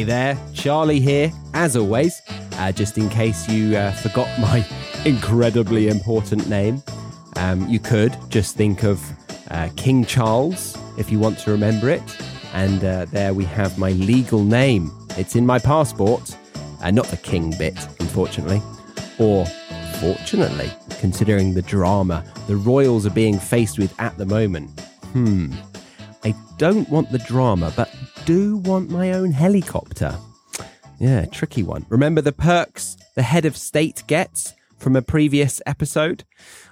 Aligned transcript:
Hey 0.00 0.04
there, 0.04 0.38
Charlie 0.54 0.98
here, 0.98 1.30
as 1.52 1.76
always. 1.76 2.22
Uh, 2.54 2.72
just 2.72 2.96
in 2.96 3.10
case 3.10 3.46
you 3.46 3.76
uh, 3.76 3.92
forgot 3.92 4.28
my 4.40 4.66
incredibly 5.04 5.88
important 5.88 6.48
name, 6.48 6.82
um, 7.36 7.68
you 7.68 7.80
could 7.80 8.16
just 8.30 8.56
think 8.56 8.82
of 8.82 8.98
uh, 9.50 9.68
King 9.76 10.06
Charles 10.06 10.74
if 10.96 11.12
you 11.12 11.18
want 11.18 11.38
to 11.40 11.50
remember 11.50 11.90
it. 11.90 12.00
And 12.54 12.82
uh, 12.82 13.04
there 13.10 13.34
we 13.34 13.44
have 13.44 13.76
my 13.76 13.90
legal 13.90 14.42
name. 14.42 14.90
It's 15.18 15.36
in 15.36 15.44
my 15.44 15.58
passport, 15.58 16.34
uh, 16.82 16.90
not 16.90 17.04
the 17.08 17.18
king 17.18 17.52
bit, 17.58 17.76
unfortunately. 18.00 18.62
Or 19.18 19.44
fortunately, 20.00 20.70
considering 20.98 21.52
the 21.52 21.60
drama 21.60 22.24
the 22.46 22.56
royals 22.56 23.04
are 23.04 23.10
being 23.10 23.38
faced 23.38 23.78
with 23.78 23.94
at 24.00 24.16
the 24.16 24.24
moment. 24.24 24.80
Hmm. 25.12 25.52
I 26.24 26.34
don't 26.56 26.88
want 26.88 27.12
the 27.12 27.18
drama, 27.18 27.70
but 27.76 27.90
do 28.30 28.58
want 28.58 28.88
my 28.88 29.10
own 29.10 29.32
helicopter. 29.32 30.16
Yeah, 31.00 31.24
tricky 31.24 31.64
one. 31.64 31.84
Remember 31.88 32.20
the 32.20 32.30
perks 32.30 32.96
the 33.16 33.24
head 33.24 33.44
of 33.44 33.56
state 33.56 34.04
gets 34.06 34.54
from 34.78 34.94
a 34.94 35.02
previous 35.02 35.60
episode? 35.66 36.22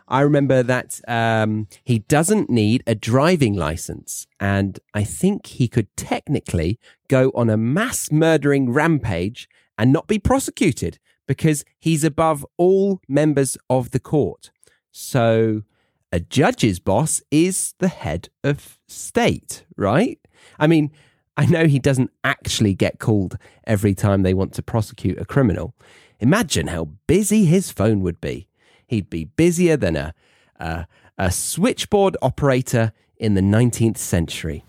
I 0.06 0.20
remember 0.20 0.62
that 0.62 1.00
um, 1.08 1.66
he 1.82 1.98
doesn't 1.98 2.48
need 2.48 2.84
a 2.86 2.94
driving 2.94 3.54
license, 3.54 4.28
and 4.38 4.78
I 4.94 5.02
think 5.02 5.46
he 5.46 5.66
could 5.66 5.88
technically 5.96 6.78
go 7.08 7.32
on 7.34 7.50
a 7.50 7.56
mass 7.56 8.12
murdering 8.12 8.70
rampage 8.70 9.48
and 9.76 9.92
not 9.92 10.06
be 10.06 10.20
prosecuted 10.20 11.00
because 11.26 11.64
he's 11.80 12.04
above 12.04 12.46
all 12.56 13.00
members 13.08 13.58
of 13.68 13.90
the 13.90 13.98
court. 13.98 14.52
So 14.92 15.64
a 16.12 16.20
judge's 16.20 16.78
boss 16.78 17.20
is 17.32 17.74
the 17.80 17.88
head 17.88 18.28
of 18.44 18.78
state, 18.86 19.64
right? 19.76 20.20
I 20.56 20.68
mean, 20.68 20.92
I 21.38 21.46
know 21.46 21.66
he 21.66 21.78
doesn't 21.78 22.10
actually 22.24 22.74
get 22.74 22.98
called 22.98 23.38
every 23.62 23.94
time 23.94 24.22
they 24.22 24.34
want 24.34 24.52
to 24.54 24.62
prosecute 24.62 25.20
a 25.20 25.24
criminal. 25.24 25.72
Imagine 26.18 26.66
how 26.66 26.86
busy 27.06 27.44
his 27.44 27.70
phone 27.70 28.00
would 28.00 28.20
be. 28.20 28.48
He'd 28.88 29.08
be 29.08 29.26
busier 29.26 29.76
than 29.76 29.94
a, 29.94 30.14
a, 30.58 30.88
a 31.16 31.30
switchboard 31.30 32.16
operator 32.20 32.92
in 33.18 33.34
the 33.34 33.40
19th 33.40 33.98
century. 33.98 34.64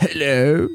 Hello? 0.00 0.68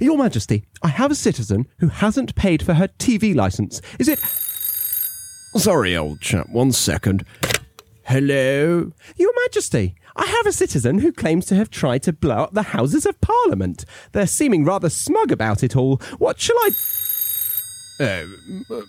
Your 0.00 0.18
Majesty, 0.18 0.64
I 0.82 0.88
have 0.88 1.12
a 1.12 1.14
citizen 1.14 1.68
who 1.78 1.86
hasn't 1.86 2.34
paid 2.34 2.64
for 2.64 2.74
her 2.74 2.88
TV 2.88 3.32
license. 3.32 3.80
Is 4.00 4.08
it. 4.08 4.18
Sorry, 5.56 5.96
old 5.96 6.20
chap, 6.20 6.48
one 6.50 6.72
second. 6.72 7.24
Hello? 8.08 8.90
Your 9.16 9.32
Majesty, 9.44 9.94
I 10.16 10.24
have 10.24 10.46
a 10.46 10.52
citizen 10.52 11.00
who 11.00 11.12
claims 11.12 11.44
to 11.44 11.54
have 11.56 11.68
tried 11.68 12.02
to 12.04 12.12
blow 12.14 12.44
up 12.44 12.54
the 12.54 12.62
Houses 12.62 13.04
of 13.04 13.20
Parliament. 13.20 13.84
They're 14.12 14.26
seeming 14.26 14.64
rather 14.64 14.88
smug 14.88 15.30
about 15.30 15.62
it 15.62 15.76
all. 15.76 15.98
What 16.16 16.40
shall 16.40 16.56
I. 16.56 16.70
Oh, 18.00 18.86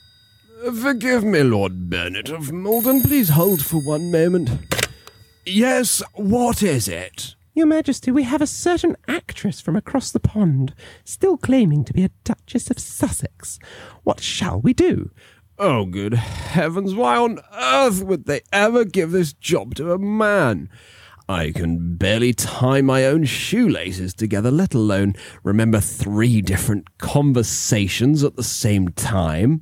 uh, 0.65 0.71
forgive 0.71 1.25
me, 1.25 1.43
Lord 1.43 1.89
Bernard 1.89 2.29
of 2.29 2.53
Malden. 2.53 3.01
Please 3.01 3.27
hold 3.27 3.61
for 3.61 3.81
one 3.81 4.09
moment. 4.09 4.51
Yes, 5.45 6.01
what 6.13 6.63
is 6.63 6.87
it? 6.87 7.35
Your 7.53 7.67
Majesty, 7.67 8.11
we 8.11 8.23
have 8.23 8.41
a 8.41 8.47
certain 8.47 8.95
actress 9.05 9.59
from 9.59 9.75
across 9.75 10.11
the 10.11 10.21
pond, 10.21 10.73
still 11.03 11.35
claiming 11.35 11.83
to 11.83 11.91
be 11.91 12.05
a 12.05 12.11
Duchess 12.23 12.71
of 12.71 12.79
Sussex. 12.79 13.59
What 14.03 14.21
shall 14.21 14.61
we 14.61 14.73
do? 14.73 15.11
Oh, 15.61 15.83
good 15.83 16.13
heavens, 16.13 16.95
why 16.95 17.17
on 17.17 17.39
earth 17.53 18.01
would 18.01 18.27
they 18.27 18.39
ever 18.53 18.85
give 18.85 19.11
this 19.11 19.33
job 19.33 19.75
to 19.75 19.91
a 19.91 19.99
man? 19.99 20.69
I 21.27 21.51
can 21.51 21.97
barely 21.97 22.33
tie 22.33 22.79
my 22.79 23.03
own 23.03 23.25
shoelaces 23.25 24.13
together, 24.13 24.51
let 24.51 24.73
alone 24.73 25.15
remember 25.43 25.81
three 25.81 26.41
different 26.41 26.97
conversations 26.97 28.23
at 28.23 28.37
the 28.37 28.43
same 28.43 28.87
time. 28.87 29.61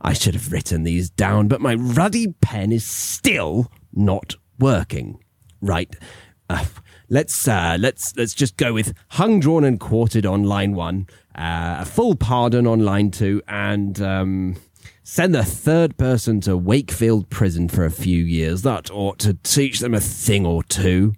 I 0.00 0.14
should 0.14 0.32
have 0.32 0.50
written 0.50 0.84
these 0.84 1.10
down, 1.10 1.48
but 1.48 1.60
my 1.60 1.74
ruddy 1.74 2.28
pen 2.40 2.72
is 2.72 2.86
still 2.86 3.70
not 3.92 4.36
working. 4.58 5.22
Right. 5.60 5.94
Uh, 6.48 6.64
let's 7.10 7.46
uh, 7.46 7.76
let's 7.78 8.16
let's 8.16 8.32
just 8.32 8.56
go 8.56 8.72
with 8.72 8.94
hung, 9.10 9.38
drawn, 9.40 9.64
and 9.64 9.78
quartered 9.78 10.24
on 10.24 10.44
line 10.44 10.74
one, 10.74 11.08
uh, 11.34 11.76
a 11.80 11.84
full 11.84 12.14
pardon 12.14 12.66
on 12.66 12.86
line 12.86 13.10
two, 13.10 13.42
and 13.46 14.00
um, 14.00 14.56
send 15.08 15.32
the 15.32 15.44
third 15.44 15.96
person 15.96 16.40
to 16.40 16.56
Wakefield 16.56 17.30
Prison 17.30 17.68
for 17.68 17.84
a 17.84 17.92
few 17.92 18.24
years. 18.24 18.62
That 18.62 18.90
ought 18.90 19.20
to 19.20 19.34
teach 19.34 19.78
them 19.78 19.94
a 19.94 20.00
thing 20.00 20.44
or 20.44 20.64
two. 20.64 21.14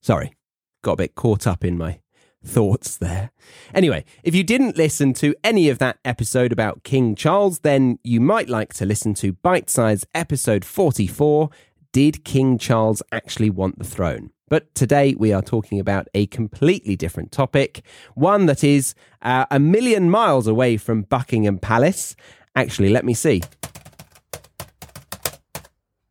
Sorry, 0.00 0.34
got 0.82 0.94
a 0.94 0.96
bit 0.96 1.14
caught 1.14 1.46
up 1.46 1.62
in 1.62 1.76
my 1.76 2.00
thoughts 2.42 2.96
there. 2.96 3.30
Anyway, 3.74 4.06
if 4.24 4.34
you 4.34 4.42
didn't 4.42 4.78
listen 4.78 5.12
to 5.12 5.34
any 5.44 5.68
of 5.68 5.78
that 5.78 5.98
episode 6.06 6.52
about 6.52 6.84
King 6.84 7.14
Charles, 7.14 7.58
then 7.58 7.98
you 8.02 8.18
might 8.18 8.48
like 8.48 8.72
to 8.74 8.86
listen 8.86 9.12
to 9.14 9.34
Bite 9.34 9.68
Size 9.68 10.06
episode 10.14 10.64
44 10.64 11.50
Did 11.92 12.24
King 12.24 12.56
Charles 12.56 13.02
actually 13.12 13.50
want 13.50 13.78
the 13.78 13.84
throne? 13.84 14.30
But 14.48 14.74
today 14.74 15.14
we 15.18 15.32
are 15.32 15.42
talking 15.42 15.78
about 15.78 16.08
a 16.14 16.26
completely 16.26 16.96
different 16.96 17.30
topic, 17.30 17.82
one 18.14 18.46
that 18.46 18.64
is 18.64 18.94
uh, 19.20 19.46
a 19.50 19.58
million 19.58 20.10
miles 20.10 20.46
away 20.46 20.78
from 20.78 21.02
Buckingham 21.02 21.58
Palace 21.58 22.16
Actually, 22.54 22.90
let 22.90 23.04
me 23.04 23.14
see. 23.14 23.42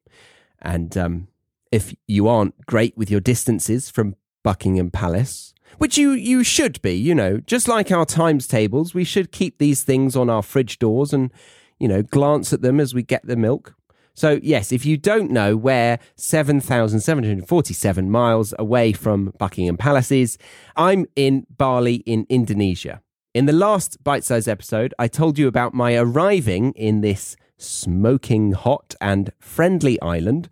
And 0.62 0.98
um, 0.98 1.28
if 1.72 1.96
you 2.08 2.28
aren't 2.28 2.66
great 2.66 2.98
with 2.98 3.09
your 3.09 3.20
distances 3.20 3.90
from 3.90 4.16
Buckingham 4.44 4.92
Palace, 4.92 5.54
which 5.78 5.98
you, 5.98 6.12
you 6.12 6.44
should 6.44 6.82
be, 6.82 6.94
you 6.94 7.16
know, 7.16 7.40
just 7.40 7.68
like 7.68 7.92
our 7.92 8.06
times 8.06 8.48
tables, 8.48 8.94
we 8.94 9.04
should 9.04 9.32
keep 9.32 9.58
these 9.58 9.84
things 9.84 10.16
on 10.16 10.30
our 10.30 10.44
fridge 10.44 10.80
doors 10.80 11.14
and, 11.14 11.32
you 11.80 11.88
know, 11.88 12.02
glance 12.02 12.54
at 12.54 12.62
them 12.62 12.80
as 12.80 12.94
we 12.94 13.04
get 13.04 13.26
the 13.26 13.36
milk. 13.36 13.76
So, 14.14 14.40
yes, 14.44 14.72
if 14.72 14.86
you 14.86 14.97
don't 14.97 15.31
know 15.31 15.56
where 15.56 16.00
7,747 16.16 18.12
miles 18.12 18.53
away 18.59 18.92
from 18.92 19.34
Buckingham 19.38 19.78
Palace 19.78 20.12
is, 20.12 20.38
I'm 20.75 21.06
in 21.16 21.46
Bali 21.50 21.96
in 22.06 22.25
Indonesia. 22.30 23.02
In 23.34 23.46
the 23.46 23.53
last 23.53 24.03
bite 24.03 24.24
sized 24.24 24.50
episode, 24.50 24.94
I 24.97 25.08
told 25.08 25.38
you 25.38 25.47
about 25.47 25.74
my 25.74 25.96
arriving 25.96 26.74
in 26.74 27.02
this 27.02 27.36
smoking 27.58 28.53
hot 28.53 28.96
and 29.00 29.31
friendly 29.40 30.02
island 30.02 30.50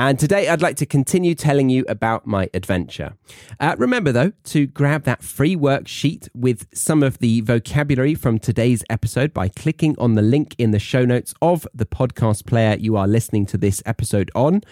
and 0.00 0.18
today 0.18 0.48
I'd 0.48 0.62
like 0.62 0.76
to 0.76 0.86
continue 0.86 1.34
telling 1.34 1.68
you 1.68 1.84
about 1.86 2.26
my 2.26 2.48
adventure. 2.54 3.18
Uh, 3.60 3.76
remember, 3.76 4.12
though, 4.12 4.32
to 4.44 4.66
grab 4.66 5.02
that 5.02 5.22
free 5.22 5.54
worksheet 5.54 6.26
with 6.34 6.66
some 6.72 7.02
of 7.02 7.18
the 7.18 7.42
vocabulary 7.42 8.14
from 8.14 8.38
today's 8.38 8.82
episode 8.88 9.34
by 9.34 9.48
clicking 9.48 9.94
on 9.98 10.14
the 10.14 10.22
link 10.22 10.54
in 10.56 10.70
the 10.70 10.78
show 10.78 11.04
notes 11.04 11.34
of 11.42 11.68
the 11.74 11.84
podcast 11.84 12.46
player 12.46 12.78
you 12.78 12.96
are 12.96 13.06
listening 13.06 13.44
to 13.44 13.58
this 13.58 13.82
episode 13.84 14.30
on. 14.34 14.62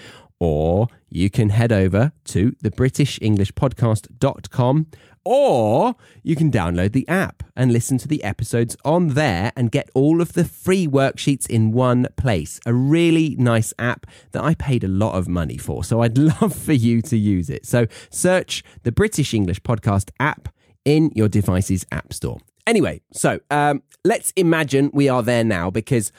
Or 0.41 0.88
you 1.09 1.31
can 1.31 1.50
head 1.50 1.72
over 1.72 2.12
to 2.26 2.54
the 2.60 2.71
BritishEnglishPodcast.com 2.71 4.87
or 5.31 5.94
you 6.22 6.34
can 6.34 6.50
download 6.50 6.93
the 6.93 7.06
app 7.06 7.43
and 7.54 7.71
listen 7.71 7.99
to 7.99 8.09
the 8.09 8.25
episodes 8.25 8.78
on 8.82 9.09
there 9.09 9.53
and 9.56 9.71
get 9.71 9.91
all 9.94 10.22
of 10.22 10.32
the 10.32 10.44
free 10.44 10.87
worksheets 10.87 11.47
in 11.47 11.72
one 11.72 12.06
place. 12.16 12.59
A 12.65 12.72
really 12.72 13.37
nice 13.38 13.75
app 13.78 14.06
that 14.32 14.43
I 14.43 14.54
paid 14.54 14.84
a 14.84 14.88
lot 14.88 15.16
of 15.16 15.28
money 15.28 15.59
for. 15.59 15.84
So 15.84 16.00
I'd 16.00 16.16
love 16.41 16.55
for 16.55 16.72
you 16.72 17.03
to 17.03 17.19
use 17.19 17.50
it. 17.50 17.66
So 17.66 17.87
search 18.09 18.65
the 18.84 18.93
British 18.93 19.34
English 19.34 19.60
Podcast 19.60 20.10
app 20.19 20.49
in 20.87 21.12
your 21.15 21.28
device's 21.28 21.84
app 21.93 22.15
store. 22.15 22.38
Anyway, 22.66 23.03
so 23.12 23.38
um, 23.50 23.82
let's 24.05 24.32
imagine 24.37 24.90
we 24.94 25.11
are 25.11 25.23
there 25.23 25.44
now 25.44 25.70
because 25.70 26.11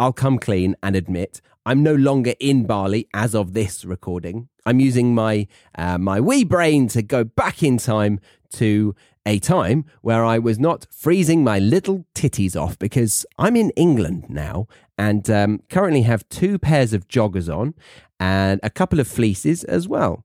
I'll 0.00 0.12
come 0.12 0.38
clean 0.38 0.74
and 0.82 0.96
admit 0.96 1.40
I'm 1.66 1.82
no 1.82 1.96
longer 1.96 2.34
in 2.38 2.64
Bali 2.64 3.08
as 3.12 3.34
of 3.34 3.52
this 3.52 3.84
recording. 3.84 4.48
I'm 4.64 4.78
using 4.78 5.16
my 5.16 5.48
uh, 5.76 5.98
my 5.98 6.20
wee 6.20 6.44
brain 6.44 6.86
to 6.90 7.02
go 7.02 7.24
back 7.24 7.60
in 7.60 7.76
time 7.76 8.20
to 8.52 8.94
a 9.26 9.40
time 9.40 9.84
where 10.00 10.24
I 10.24 10.38
was 10.38 10.60
not 10.60 10.86
freezing 10.92 11.42
my 11.42 11.58
little 11.58 12.06
titties 12.14 12.54
off 12.54 12.78
because 12.78 13.26
I'm 13.36 13.56
in 13.56 13.70
England 13.70 14.26
now 14.28 14.68
and 14.96 15.28
um, 15.28 15.60
currently 15.68 16.02
have 16.02 16.28
two 16.28 16.56
pairs 16.56 16.92
of 16.92 17.08
joggers 17.08 17.52
on 17.52 17.74
and 18.20 18.60
a 18.62 18.70
couple 18.70 19.00
of 19.00 19.08
fleeces 19.08 19.64
as 19.64 19.88
well. 19.88 20.24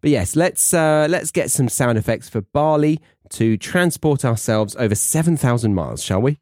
But 0.00 0.10
yes, 0.10 0.34
let's 0.34 0.74
uh, 0.74 1.06
let's 1.08 1.30
get 1.30 1.52
some 1.52 1.68
sound 1.68 1.98
effects 1.98 2.28
for 2.28 2.40
Bali 2.40 2.98
to 3.28 3.56
transport 3.56 4.24
ourselves 4.24 4.74
over 4.74 4.96
seven 4.96 5.36
thousand 5.36 5.76
miles, 5.76 6.02
shall 6.02 6.20
we? 6.20 6.40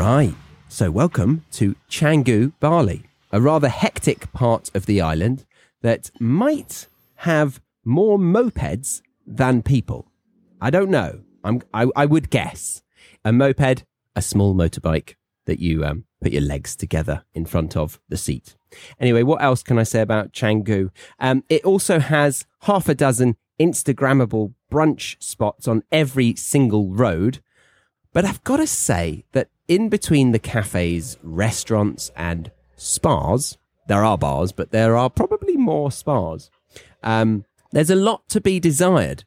Right. 0.00 0.34
So, 0.70 0.90
welcome 0.90 1.44
to 1.52 1.76
Canggu, 1.90 2.54
Bali, 2.58 3.02
a 3.32 3.38
rather 3.38 3.68
hectic 3.68 4.32
part 4.32 4.70
of 4.74 4.86
the 4.86 5.02
island 5.02 5.44
that 5.82 6.10
might 6.18 6.86
have 7.16 7.60
more 7.84 8.18
mopeds 8.18 9.02
than 9.26 9.60
people? 9.60 10.10
I 10.58 10.70
don't 10.70 10.88
know. 10.88 11.20
I'm, 11.44 11.60
I, 11.74 11.88
I 11.94 12.06
would 12.06 12.30
guess 12.30 12.80
a 13.26 13.30
moped, 13.30 13.84
a 14.16 14.22
small 14.22 14.54
motorbike 14.54 15.16
that 15.44 15.60
you 15.60 15.84
um, 15.84 16.06
put 16.22 16.32
your 16.32 16.40
legs 16.40 16.76
together 16.76 17.24
in 17.34 17.44
front 17.44 17.76
of 17.76 18.00
the 18.08 18.16
seat. 18.16 18.56
Anyway, 18.98 19.22
what 19.22 19.42
else 19.42 19.62
can 19.62 19.78
I 19.78 19.82
say 19.82 20.00
about 20.00 20.32
Canggu? 20.32 20.88
Um, 21.18 21.44
it 21.50 21.62
also 21.66 21.98
has 21.98 22.46
half 22.62 22.88
a 22.88 22.94
dozen 22.94 23.36
Instagrammable 23.60 24.54
brunch 24.72 25.22
spots 25.22 25.68
on 25.68 25.82
every 25.92 26.36
single 26.36 26.88
road. 26.88 27.40
But 28.14 28.24
I've 28.24 28.42
got 28.42 28.56
to 28.56 28.66
say 28.66 29.24
that 29.32 29.50
in 29.70 29.88
between 29.88 30.32
the 30.32 30.38
cafes, 30.40 31.16
restaurants, 31.22 32.10
and 32.16 32.50
spas, 32.76 33.56
there 33.86 34.04
are 34.04 34.18
bars, 34.18 34.50
but 34.50 34.72
there 34.72 34.96
are 34.96 35.08
probably 35.08 35.56
more 35.56 35.92
spas. 35.92 36.50
Um, 37.04 37.44
there's 37.70 37.88
a 37.88 37.94
lot 37.94 38.28
to 38.30 38.40
be 38.40 38.58
desired 38.58 39.22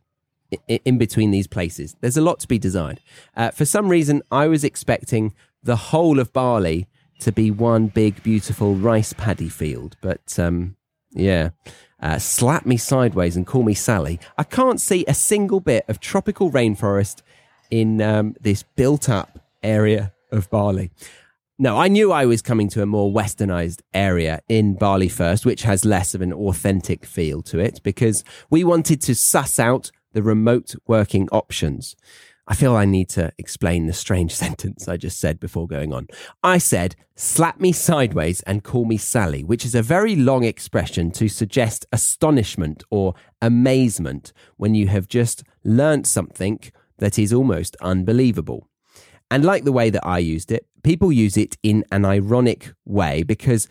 in 0.68 0.98
between 0.98 1.32
these 1.32 1.48
places. 1.48 1.96
There's 2.02 2.18
a 2.18 2.22
lot 2.22 2.42
to 2.42 2.48
be 2.50 2.60
desired. 2.60 3.00
Uh, 3.38 3.52
for 3.52 3.64
some 3.64 3.88
reason, 3.88 4.22
I 4.32 4.48
was 4.48 4.66
expecting 4.66 5.34
the 5.64 5.78
whole 5.78 6.20
of 6.20 6.34
Bali 6.34 6.88
to 7.20 7.32
be 7.32 7.50
one 7.50 7.88
big, 7.88 8.22
beautiful 8.22 8.76
rice 8.76 9.14
paddy 9.14 9.50
field, 9.50 9.96
but 10.02 10.38
um, 10.38 10.76
yeah. 11.14 11.50
Uh, 12.02 12.20
slap 12.20 12.66
me 12.66 12.76
sideways 12.76 13.38
and 13.38 13.48
call 13.48 13.64
me 13.64 13.74
Sally. 13.74 14.20
I 14.38 14.44
can't 14.44 14.82
see 14.82 15.06
a 15.08 15.14
single 15.14 15.62
bit 15.62 15.86
of 15.88 16.02
tropical 16.02 16.52
rainforest 16.52 17.22
in 17.72 18.02
um, 18.02 18.36
this 18.42 18.64
built 18.76 19.08
up 19.08 19.40
area 19.64 20.13
of 20.34 20.50
Bali. 20.50 20.92
No, 21.60 21.78
I 21.78 21.88
knew 21.88 22.12
I 22.12 22.26
was 22.26 22.42
coming 22.42 22.68
to 22.70 22.82
a 22.82 22.88
more 22.88 23.14
westernized 23.14 23.82
area 23.94 24.42
in 24.50 24.74
Bali 24.74 25.08
first, 25.08 25.46
which 25.46 25.62
has 25.64 25.86
less 25.86 26.16
of 26.16 26.22
an 26.22 26.34
authentic 26.34 27.06
feel 27.06 27.44
to 27.44 27.60
it 27.60 27.80
because 27.84 28.24
we 28.50 28.64
wanted 28.64 29.00
to 29.02 29.14
suss 29.14 29.60
out 29.60 29.92
the 30.14 30.24
remote 30.24 30.76
working 30.88 31.30
options. 31.32 31.96
I 32.48 32.56
feel 32.56 32.76
I 32.76 32.86
need 32.86 33.08
to 33.10 33.32
explain 33.38 33.86
the 33.86 33.94
strange 33.94 34.36
sentence 34.44 34.88
I 34.88 34.98
just 34.98 35.20
said 35.20 35.40
before 35.40 35.68
going 35.68 35.94
on. 35.94 36.08
I 36.44 36.58
said, 36.58 36.96
slap 37.16 37.60
me 37.60 37.72
sideways 37.72 38.42
and 38.42 38.64
call 38.64 38.86
me 38.86 38.98
Sally, 38.98 39.44
which 39.44 39.64
is 39.64 39.76
a 39.76 39.84
very 39.84 40.16
long 40.16 40.44
expression 40.44 41.12
to 41.12 41.30
suggest 41.30 41.86
astonishment 41.92 42.84
or 42.90 43.14
amazement 43.42 44.34
when 44.58 44.74
you 44.74 44.88
have 44.88 45.08
just 45.08 45.44
learnt 45.64 46.08
something 46.08 46.60
that 46.98 47.20
is 47.20 47.32
almost 47.32 47.76
unbelievable. 47.80 48.68
And 49.34 49.44
like 49.44 49.64
the 49.64 49.72
way 49.72 49.90
that 49.90 50.06
I 50.06 50.20
used 50.20 50.52
it, 50.52 50.68
people 50.84 51.12
use 51.12 51.38
it 51.38 51.58
in 51.64 51.84
an 51.92 52.06
ironic 52.06 52.72
way 52.86 53.24
because 53.24 53.68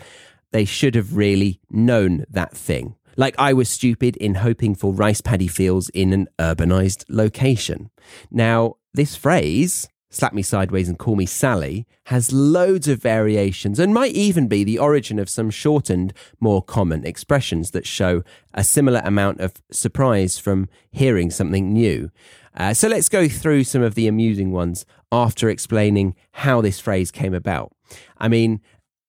they 0.50 0.64
should 0.64 0.96
have 0.96 1.16
really 1.16 1.60
known 1.70 2.24
that 2.28 2.50
thing. 2.52 2.96
Like 3.16 3.36
I 3.38 3.52
was 3.52 3.68
stupid 3.68 4.16
in 4.16 4.34
hoping 4.34 4.74
for 4.74 4.92
rice 4.92 5.20
paddy 5.20 5.46
fields 5.46 5.88
in 5.90 6.12
an 6.12 6.26
urbanized 6.40 7.04
location. 7.08 7.90
Now, 8.28 8.74
this 8.92 9.14
phrase, 9.14 9.88
slap 10.10 10.32
me 10.32 10.42
sideways 10.42 10.88
and 10.88 10.98
call 10.98 11.14
me 11.14 11.26
Sally, 11.26 11.86
has 12.06 12.32
loads 12.32 12.88
of 12.88 13.00
variations 13.00 13.78
and 13.78 13.94
might 13.94 14.14
even 14.14 14.48
be 14.48 14.64
the 14.64 14.80
origin 14.80 15.20
of 15.20 15.30
some 15.30 15.48
shortened, 15.48 16.12
more 16.40 16.60
common 16.60 17.06
expressions 17.06 17.70
that 17.70 17.86
show 17.86 18.24
a 18.52 18.64
similar 18.64 19.00
amount 19.04 19.38
of 19.38 19.62
surprise 19.70 20.38
from 20.38 20.68
hearing 20.90 21.30
something 21.30 21.72
new. 21.72 22.10
Uh, 22.54 22.74
so 22.74 22.88
let's 22.88 23.08
go 23.08 23.28
through 23.28 23.64
some 23.64 23.82
of 23.82 23.94
the 23.94 24.06
amusing 24.06 24.52
ones 24.52 24.84
after 25.10 25.48
explaining 25.48 26.14
how 26.32 26.60
this 26.60 26.80
phrase 26.80 27.10
came 27.10 27.34
about. 27.34 27.72
I 28.18 28.28
mean, 28.28 28.60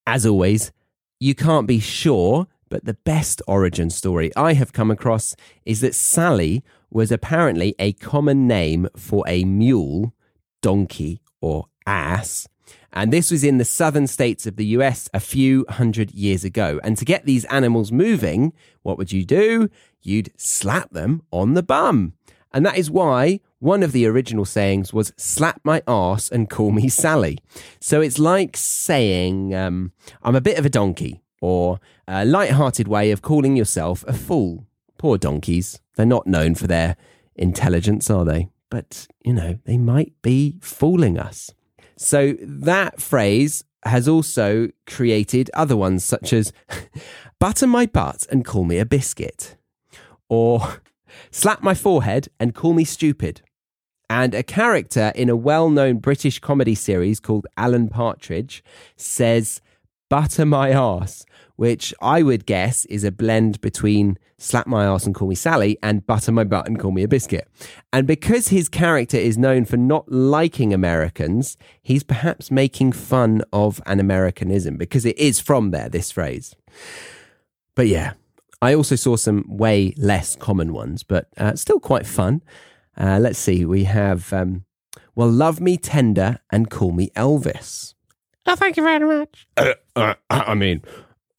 as 0.08 0.26
always, 0.26 0.72
you 1.20 1.36
can't 1.36 1.68
be 1.68 1.80
sure 1.80 2.48
but 2.74 2.86
the 2.86 2.96
best 2.96 3.40
origin 3.48 3.92
story 3.92 4.32
I 4.36 4.54
have 4.54 4.74
come 4.74 4.90
across 4.90 5.36
is 5.64 5.82
that 5.82 5.94
Sally 5.94 6.64
was 6.90 7.12
apparently 7.12 7.76
a 7.78 7.94
common 7.94 8.48
name 8.48 8.88
for 8.98 9.24
a 9.28 9.44
mule, 9.44 10.16
donkey, 10.64 11.22
or 11.40 11.68
ass. 11.86 12.48
And 12.92 13.14
this 13.14 13.30
was 13.30 13.44
in 13.44 13.60
the 13.60 13.64
southern 13.64 14.08
states 14.08 14.48
of 14.48 14.56
the 14.56 14.66
US 14.78 15.08
a 15.14 15.20
few 15.20 15.68
hundred 15.70 16.16
years 16.16 16.44
ago. 16.44 16.80
And 16.84 16.98
to 16.98 17.06
get 17.06 17.28
these 17.28 17.46
animals 17.46 17.92
moving, 17.92 18.54
what 18.82 18.98
would 18.98 19.12
you 19.12 19.24
do? 19.24 19.70
You'd 20.02 20.32
slap 20.36 20.90
them 20.90 21.22
on 21.30 21.54
the 21.54 21.62
bum. 21.62 22.14
And 22.54 22.66
that 22.66 22.78
is 22.78 22.92
why 22.92 23.40
one 23.60 23.82
of 23.82 23.94
the 23.94 24.06
original 24.06 24.46
sayings 24.46 24.94
was 24.94 25.14
slap 25.18 25.60
my 25.64 25.82
ass 25.88 26.30
and 26.30 26.50
call 26.50 26.72
me 26.72 26.90
Sally. 26.90 27.40
So 27.80 28.02
it's 28.02 28.20
like 28.20 28.56
saying, 28.56 29.56
um, 29.56 29.92
I'm 30.22 30.36
a 30.36 30.42
bit 30.42 30.60
of 30.60 30.66
a 30.66 30.70
donkey 30.70 31.24
or 31.42 31.80
a 32.08 32.26
light-hearted 32.26 32.88
way 32.88 33.12
of 33.12 33.22
calling 33.22 33.56
yourself 33.56 34.04
a 34.08 34.14
fool. 34.14 34.66
Poor 34.98 35.18
donkeys. 35.18 35.80
They're 35.96 36.06
not 36.06 36.28
known 36.28 36.56
for 36.56 36.68
their 36.68 36.96
intelligence, 37.36 38.10
are 38.10 38.26
they? 38.26 38.50
But, 38.70 39.08
you 39.24 39.34
know, 39.34 39.60
they 39.66 39.78
might 39.78 40.14
be 40.22 40.58
fooling 40.62 41.18
us. 41.18 41.52
So 41.98 42.36
that 42.40 43.02
phrase 43.02 43.64
has 43.86 44.08
also 44.08 44.70
created 44.88 45.50
other 45.54 45.76
ones 45.76 46.04
such 46.04 46.34
as 46.34 46.54
butter 47.40 47.68
my 47.68 47.86
butt 47.86 48.26
and 48.30 48.46
call 48.46 48.64
me 48.64 48.78
a 48.80 48.86
biscuit, 48.86 49.58
or 50.30 50.82
slap 51.32 51.62
my 51.62 51.74
forehead 51.74 52.30
and 52.40 52.56
call 52.56 52.74
me 52.74 52.84
stupid. 52.84 53.42
And 54.10 54.34
a 54.34 54.44
character 54.44 55.12
in 55.16 55.30
a 55.30 55.36
well 55.36 55.70
known 55.70 55.98
British 55.98 56.40
comedy 56.40 56.76
series 56.76 57.20
called 57.20 57.48
Alan 57.58 57.90
Partridge 57.90 58.64
says, 58.96 59.62
butter 60.10 60.46
my 60.46 60.70
ass 60.70 61.26
which 61.56 61.94
I 62.02 62.24
would 62.24 62.46
guess 62.46 62.86
is 62.86 63.04
a 63.04 63.12
blend 63.12 63.62
between 63.62 64.18
slap 64.38 64.68
my 64.68 64.86
ass 64.86 65.06
and 65.06 65.14
call 65.14 65.28
me 65.28 65.36
Sally 65.36 65.78
and 65.84 66.06
butter 66.06 66.32
my 66.32 66.44
butt 66.44 66.68
and 66.68 66.80
call 66.80 66.92
me 66.92 67.04
a 67.04 67.08
biscuit. 67.08 67.48
And 67.92 68.08
because 68.08 68.48
his 68.50 68.68
character 68.68 69.18
is 69.18 69.38
known 69.38 69.66
for 69.66 69.78
not 69.78 70.12
liking 70.12 70.74
Americans, 70.74 71.58
he's 71.82 72.04
perhaps 72.04 72.52
making 72.52 72.94
fun 72.94 73.44
of 73.54 73.82
an 73.86 74.00
Americanism 74.00 74.78
because 74.78 75.06
it 75.06 75.18
is 75.18 75.40
from 75.40 75.72
there, 75.72 75.90
this 75.90 76.12
phrase. 76.12 76.56
But 77.76 77.88
yeah, 77.88 78.14
I 78.64 78.74
also 78.76 78.96
saw 78.96 79.18
some 79.18 79.46
way 79.48 79.94
less 79.98 80.36
common 80.36 80.72
ones, 80.72 81.04
but 81.04 81.28
uh, 81.38 81.56
still 81.56 81.80
quite 81.80 82.06
fun. 82.06 82.42
Uh, 82.98 83.20
let's 83.20 83.40
see, 83.40 83.66
we 83.66 83.84
have, 83.84 84.32
um, 84.32 84.64
well, 85.16 85.30
love 85.30 85.60
me 85.60 85.78
tender 85.78 86.40
and 86.50 86.70
call 86.70 86.92
me 86.92 87.10
Elvis. 87.16 87.94
Oh, 88.46 88.56
thank 88.56 88.78
you 88.78 88.84
very 88.84 89.06
much. 89.06 89.48
Uh, 89.58 89.74
uh 89.96 90.14
I 90.30 90.56
mean, 90.56 90.82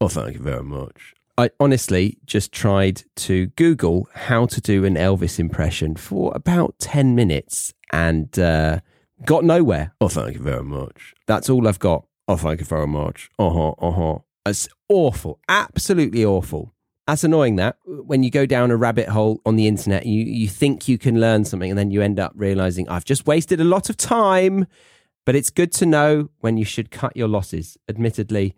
Oh, 0.05 0.09
thank 0.09 0.35
you 0.35 0.41
very 0.43 0.63
much. 0.63 1.15
I 1.39 1.49
honestly 1.59 2.19
just 2.27 2.53
tried 2.53 3.05
to 3.17 3.47
Google 3.57 4.07
how 4.13 4.45
to 4.45 4.61
do 4.61 4.85
an 4.85 4.97
Elvis 4.97 5.39
impression 5.39 5.97
for 5.97 6.31
about 6.35 6.79
10 6.79 7.15
minutes 7.15 7.73
and 7.91 8.39
uh, 8.39 8.81
got 9.25 9.45
nowhere. 9.45 9.95
Oh, 9.99 10.09
thank 10.09 10.35
you 10.35 10.43
very 10.43 10.63
much. 10.63 11.15
That's 11.27 11.49
all 11.49 11.67
I've 11.67 11.79
got. 11.79 12.05
Oh, 12.29 12.37
thank 12.37 12.61
you 12.61 12.67
very 12.67 12.87
much. 12.87 13.31
Uh 13.39 13.49
huh, 13.49 13.71
uh 13.81 13.91
huh. 13.93 14.19
It's 14.45 14.69
awful. 14.91 15.41
Absolutely 15.49 16.23
awful. 16.23 16.74
That's 17.07 17.25
annoying 17.25 17.57
that 17.57 17.77
when 17.85 18.23
you 18.23 18.31
go 18.31 18.47
down 18.47 18.71
a 18.71 18.77
rabbit 18.77 19.09
hole 19.09 19.41
on 19.45 19.57
the 19.57 19.67
internet, 19.67 20.07
you, 20.07 20.25
you 20.25 20.49
think 20.49 20.89
you 20.89 20.97
can 20.97 21.21
learn 21.21 21.45
something 21.45 21.71
and 21.71 21.79
then 21.79 21.91
you 21.91 22.01
end 22.01 22.19
up 22.19 22.33
realizing, 22.35 22.89
I've 22.89 23.05
just 23.05 23.27
wasted 23.27 23.61
a 23.61 23.65
lot 23.65 23.91
of 23.91 23.97
time. 23.97 24.67
But 25.27 25.35
it's 25.35 25.51
good 25.51 25.73
to 25.73 25.87
know 25.87 26.29
when 26.41 26.57
you 26.57 26.65
should 26.65 26.91
cut 26.91 27.17
your 27.17 27.29
losses. 27.29 27.77
Admittedly, 27.89 28.55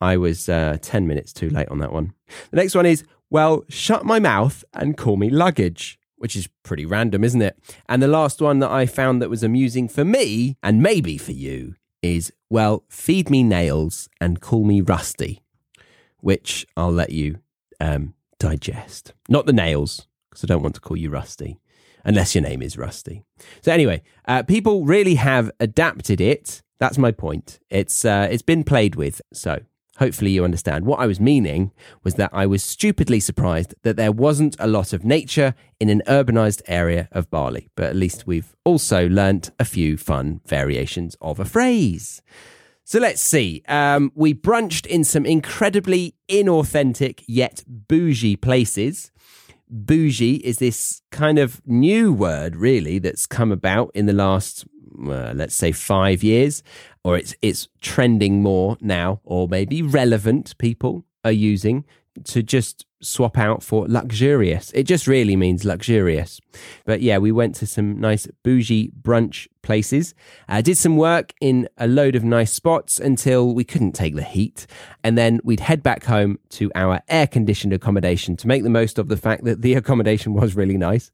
I 0.00 0.16
was 0.16 0.48
uh, 0.48 0.78
10 0.80 1.06
minutes 1.06 1.32
too 1.32 1.50
late 1.50 1.68
on 1.68 1.78
that 1.78 1.92
one. 1.92 2.14
The 2.50 2.56
next 2.56 2.74
one 2.74 2.86
is, 2.86 3.04
well, 3.30 3.64
shut 3.68 4.04
my 4.04 4.18
mouth 4.18 4.64
and 4.74 4.96
call 4.96 5.16
me 5.16 5.28
luggage, 5.28 5.98
which 6.16 6.36
is 6.36 6.48
pretty 6.62 6.86
random, 6.86 7.24
isn't 7.24 7.42
it? 7.42 7.58
And 7.88 8.02
the 8.02 8.08
last 8.08 8.40
one 8.40 8.58
that 8.60 8.70
I 8.70 8.86
found 8.86 9.20
that 9.20 9.30
was 9.30 9.42
amusing 9.42 9.88
for 9.88 10.04
me, 10.04 10.56
and 10.62 10.82
maybe 10.82 11.18
for 11.18 11.32
you, 11.32 11.74
is, 12.02 12.32
well, 12.48 12.84
feed 12.88 13.28
me 13.28 13.42
nails 13.42 14.08
and 14.20 14.40
call 14.40 14.64
me 14.64 14.80
rusty, 14.80 15.42
which 16.20 16.66
I'll 16.76 16.92
let 16.92 17.10
you 17.10 17.38
um, 17.80 18.14
digest. 18.38 19.12
Not 19.28 19.46
the 19.46 19.52
nails, 19.52 20.06
because 20.30 20.44
I 20.44 20.46
don't 20.46 20.62
want 20.62 20.74
to 20.76 20.80
call 20.80 20.96
you 20.96 21.10
rusty, 21.10 21.58
unless 22.04 22.34
your 22.34 22.42
name 22.42 22.62
is 22.62 22.78
Rusty. 22.78 23.24
So, 23.62 23.72
anyway, 23.72 24.02
uh, 24.26 24.42
people 24.42 24.84
really 24.84 25.16
have 25.16 25.50
adapted 25.60 26.20
it. 26.20 26.62
That's 26.78 26.98
my 26.98 27.10
point. 27.10 27.58
It's 27.70 28.04
uh, 28.04 28.28
it's 28.30 28.42
been 28.42 28.64
played 28.64 28.94
with. 28.94 29.20
So 29.32 29.60
Hopefully, 29.98 30.30
you 30.30 30.44
understand. 30.44 30.86
What 30.86 31.00
I 31.00 31.06
was 31.06 31.18
meaning 31.18 31.72
was 32.04 32.14
that 32.14 32.30
I 32.32 32.46
was 32.46 32.62
stupidly 32.62 33.18
surprised 33.18 33.74
that 33.82 33.96
there 33.96 34.12
wasn't 34.12 34.54
a 34.60 34.68
lot 34.68 34.92
of 34.92 35.04
nature 35.04 35.56
in 35.80 35.88
an 35.88 36.02
urbanized 36.06 36.62
area 36.68 37.08
of 37.10 37.28
Bali, 37.30 37.68
but 37.74 37.86
at 37.86 37.96
least 37.96 38.24
we've 38.24 38.54
also 38.64 39.08
learnt 39.08 39.50
a 39.58 39.64
few 39.64 39.96
fun 39.96 40.40
variations 40.46 41.16
of 41.20 41.40
a 41.40 41.44
phrase. 41.44 42.22
So 42.88 42.98
let's 42.98 43.20
see. 43.20 43.62
Um, 43.68 44.10
we 44.14 44.32
brunched 44.32 44.86
in 44.86 45.04
some 45.04 45.26
incredibly 45.26 46.14
inauthentic 46.26 47.22
yet 47.28 47.62
bougie 47.66 48.36
places. 48.36 49.12
Bougie 49.68 50.36
is 50.36 50.56
this 50.56 51.02
kind 51.10 51.38
of 51.38 51.60
new 51.66 52.14
word, 52.14 52.56
really, 52.56 52.98
that's 52.98 53.26
come 53.26 53.52
about 53.52 53.90
in 53.94 54.06
the 54.06 54.14
last 54.14 54.64
uh, 55.06 55.32
let's 55.34 55.54
say 55.54 55.70
five 55.70 56.22
years, 56.22 56.62
or 57.04 57.18
it's 57.18 57.34
it's 57.42 57.68
trending 57.82 58.40
more 58.40 58.78
now, 58.80 59.20
or 59.22 59.48
maybe 59.48 59.82
relevant 59.82 60.56
people 60.56 61.04
are 61.26 61.30
using 61.30 61.84
to 62.24 62.42
just 62.42 62.86
swap 63.00 63.38
out 63.38 63.62
for 63.62 63.86
luxurious. 63.88 64.72
It 64.72 64.84
just 64.84 65.06
really 65.06 65.36
means 65.36 65.64
luxurious. 65.64 66.40
But 66.84 67.00
yeah, 67.00 67.18
we 67.18 67.32
went 67.32 67.54
to 67.56 67.66
some 67.66 68.00
nice 68.00 68.26
bougie 68.42 68.90
brunch 69.00 69.46
places. 69.62 70.14
Uh, 70.48 70.60
did 70.60 70.76
some 70.76 70.96
work 70.96 71.32
in 71.40 71.68
a 71.76 71.86
load 71.86 72.16
of 72.16 72.24
nice 72.24 72.52
spots 72.52 72.98
until 72.98 73.54
we 73.54 73.64
couldn't 73.64 73.92
take 73.92 74.14
the 74.14 74.22
heat. 74.22 74.66
And 75.04 75.16
then 75.16 75.40
we'd 75.44 75.60
head 75.60 75.82
back 75.82 76.04
home 76.04 76.38
to 76.50 76.70
our 76.74 77.00
air 77.08 77.26
conditioned 77.26 77.72
accommodation 77.72 78.36
to 78.38 78.48
make 78.48 78.62
the 78.62 78.70
most 78.70 78.98
of 78.98 79.08
the 79.08 79.16
fact 79.16 79.44
that 79.44 79.62
the 79.62 79.74
accommodation 79.80 80.34
was 80.34 80.56
really 80.56 80.78
nice. 80.78 81.10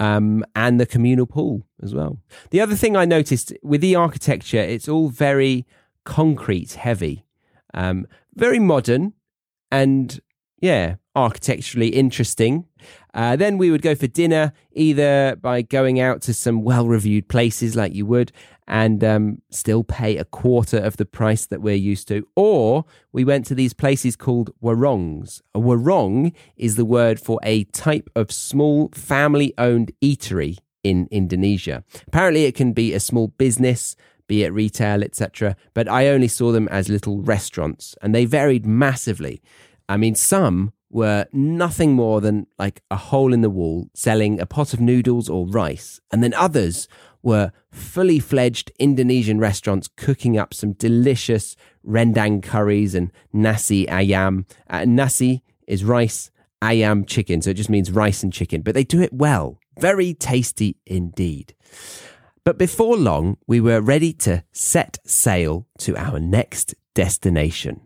Um, 0.00 0.44
and 0.56 0.80
the 0.80 0.86
communal 0.86 1.24
pool 1.24 1.62
as 1.80 1.94
well. 1.94 2.18
The 2.50 2.60
other 2.60 2.74
thing 2.74 2.96
I 2.96 3.04
noticed 3.04 3.52
with 3.62 3.80
the 3.80 3.94
architecture, 3.94 4.58
it's 4.58 4.88
all 4.88 5.08
very 5.08 5.66
concrete 6.04 6.72
heavy, 6.72 7.24
um, 7.72 8.08
very 8.34 8.58
modern, 8.58 9.12
and 9.70 10.20
yeah, 10.64 10.94
architecturally 11.14 11.88
interesting. 11.88 12.64
Uh, 13.12 13.36
then 13.36 13.58
we 13.58 13.70
would 13.70 13.82
go 13.82 13.94
for 13.94 14.06
dinner, 14.06 14.54
either 14.72 15.36
by 15.36 15.60
going 15.60 16.00
out 16.00 16.22
to 16.22 16.32
some 16.32 16.62
well 16.62 16.86
reviewed 16.86 17.28
places 17.28 17.76
like 17.76 17.94
you 17.94 18.06
would 18.06 18.32
and 18.66 19.04
um, 19.04 19.42
still 19.50 19.84
pay 19.84 20.16
a 20.16 20.24
quarter 20.24 20.78
of 20.78 20.96
the 20.96 21.04
price 21.04 21.44
that 21.44 21.60
we're 21.60 21.74
used 21.74 22.08
to, 22.08 22.26
or 22.34 22.86
we 23.12 23.26
went 23.26 23.44
to 23.44 23.54
these 23.54 23.74
places 23.74 24.16
called 24.16 24.54
warongs. 24.62 25.42
A 25.54 25.60
warong 25.60 26.32
is 26.56 26.76
the 26.76 26.86
word 26.86 27.20
for 27.20 27.38
a 27.42 27.64
type 27.64 28.08
of 28.16 28.32
small 28.32 28.88
family 28.94 29.52
owned 29.58 29.92
eatery 30.02 30.56
in 30.82 31.08
Indonesia. 31.10 31.84
Apparently, 32.08 32.44
it 32.46 32.54
can 32.54 32.72
be 32.72 32.94
a 32.94 33.00
small 33.00 33.28
business, 33.28 33.96
be 34.26 34.44
it 34.44 34.52
retail, 34.54 35.04
etc. 35.04 35.56
But 35.74 35.90
I 35.90 36.08
only 36.08 36.28
saw 36.28 36.52
them 36.52 36.68
as 36.68 36.88
little 36.88 37.20
restaurants, 37.20 37.94
and 38.00 38.14
they 38.14 38.24
varied 38.24 38.64
massively. 38.64 39.42
I 39.88 39.96
mean, 39.96 40.14
some 40.14 40.72
were 40.90 41.26
nothing 41.32 41.92
more 41.92 42.20
than 42.20 42.46
like 42.58 42.80
a 42.90 42.96
hole 42.96 43.32
in 43.32 43.40
the 43.40 43.50
wall 43.50 43.90
selling 43.94 44.40
a 44.40 44.46
pot 44.46 44.72
of 44.72 44.80
noodles 44.80 45.28
or 45.28 45.46
rice. 45.46 46.00
And 46.12 46.22
then 46.22 46.32
others 46.34 46.86
were 47.22 47.52
fully 47.72 48.20
fledged 48.20 48.70
Indonesian 48.78 49.40
restaurants 49.40 49.88
cooking 49.96 50.38
up 50.38 50.54
some 50.54 50.72
delicious 50.74 51.56
rendang 51.84 52.42
curries 52.42 52.94
and 52.94 53.10
nasi 53.32 53.86
ayam. 53.86 54.44
Uh, 54.70 54.84
nasi 54.84 55.42
is 55.66 55.84
rice, 55.84 56.30
ayam 56.62 57.06
chicken. 57.06 57.42
So 57.42 57.50
it 57.50 57.54
just 57.54 57.70
means 57.70 57.90
rice 57.90 58.22
and 58.22 58.32
chicken, 58.32 58.62
but 58.62 58.74
they 58.74 58.84
do 58.84 59.00
it 59.00 59.12
well. 59.12 59.58
Very 59.80 60.14
tasty 60.14 60.76
indeed. 60.86 61.54
But 62.44 62.58
before 62.58 62.96
long, 62.96 63.38
we 63.46 63.60
were 63.60 63.80
ready 63.80 64.12
to 64.12 64.44
set 64.52 64.98
sail 65.04 65.66
to 65.78 65.96
our 65.96 66.20
next 66.20 66.74
destination 66.94 67.80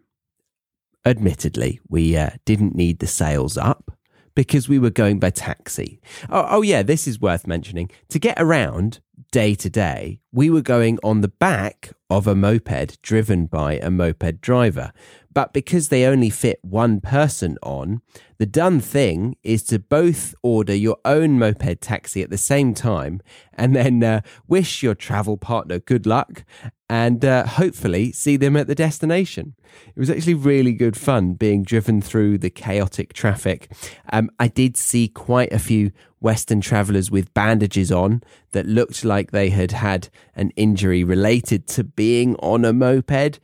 admittedly, 1.04 1.80
we 1.88 2.16
uh, 2.16 2.30
didn't 2.44 2.74
need 2.74 2.98
the 2.98 3.06
sails 3.06 3.56
up 3.56 3.92
because 4.34 4.68
we 4.68 4.78
were 4.78 4.90
going 4.90 5.18
by 5.18 5.30
taxi. 5.30 6.00
Oh, 6.30 6.46
oh, 6.48 6.62
yeah, 6.62 6.82
this 6.82 7.08
is 7.08 7.20
worth 7.20 7.46
mentioning. 7.46 7.90
To 8.10 8.18
get 8.18 8.40
around 8.40 9.00
day 9.32 9.54
to 9.56 9.68
day, 9.68 10.20
we 10.32 10.48
were 10.48 10.62
going 10.62 10.98
on 11.02 11.20
the 11.20 11.28
back 11.28 11.90
of 12.08 12.26
a 12.26 12.34
moped 12.34 13.02
driven 13.02 13.46
by 13.46 13.74
a 13.74 13.90
moped 13.90 14.40
driver. 14.40 14.92
But 15.32 15.52
because 15.52 15.88
they 15.88 16.04
only 16.04 16.30
fit 16.30 16.58
one 16.62 17.00
person 17.00 17.58
on, 17.62 18.00
the 18.38 18.46
done 18.46 18.80
thing 18.80 19.36
is 19.42 19.62
to 19.64 19.78
both 19.78 20.34
order 20.42 20.74
your 20.74 20.98
own 21.04 21.38
moped 21.38 21.80
taxi 21.80 22.22
at 22.22 22.30
the 22.30 22.38
same 22.38 22.74
time 22.74 23.20
and 23.54 23.74
then 23.74 24.02
uh, 24.02 24.20
wish 24.46 24.82
your 24.82 24.94
travel 24.94 25.36
partner 25.36 25.78
good 25.78 26.06
luck 26.06 26.44
and 26.88 27.24
uh, 27.24 27.46
hopefully 27.46 28.12
see 28.12 28.36
them 28.36 28.56
at 28.56 28.66
the 28.66 28.74
destination. 28.74 29.54
It 29.88 29.98
was 29.98 30.08
actually 30.08 30.34
really 30.34 30.72
good 30.72 30.96
fun 30.96 31.34
being 31.34 31.62
driven 31.62 32.00
through 32.00 32.38
the 32.38 32.50
chaotic 32.50 33.12
traffic. 33.12 33.70
Um, 34.10 34.30
I 34.38 34.48
did 34.48 34.76
see 34.76 35.08
quite 35.08 35.52
a 35.52 35.58
few 35.58 35.92
Western 36.20 36.60
travellers 36.60 37.10
with 37.10 37.32
bandages 37.34 37.92
on 37.92 38.22
that 38.52 38.66
looked 38.66 39.04
like 39.04 39.30
they 39.30 39.50
had 39.50 39.72
had 39.72 40.08
an 40.34 40.50
injury 40.56 41.04
related 41.04 41.66
to 41.68 41.84
being 41.84 42.34
on 42.36 42.64
a 42.64 42.72
moped. 42.72 43.38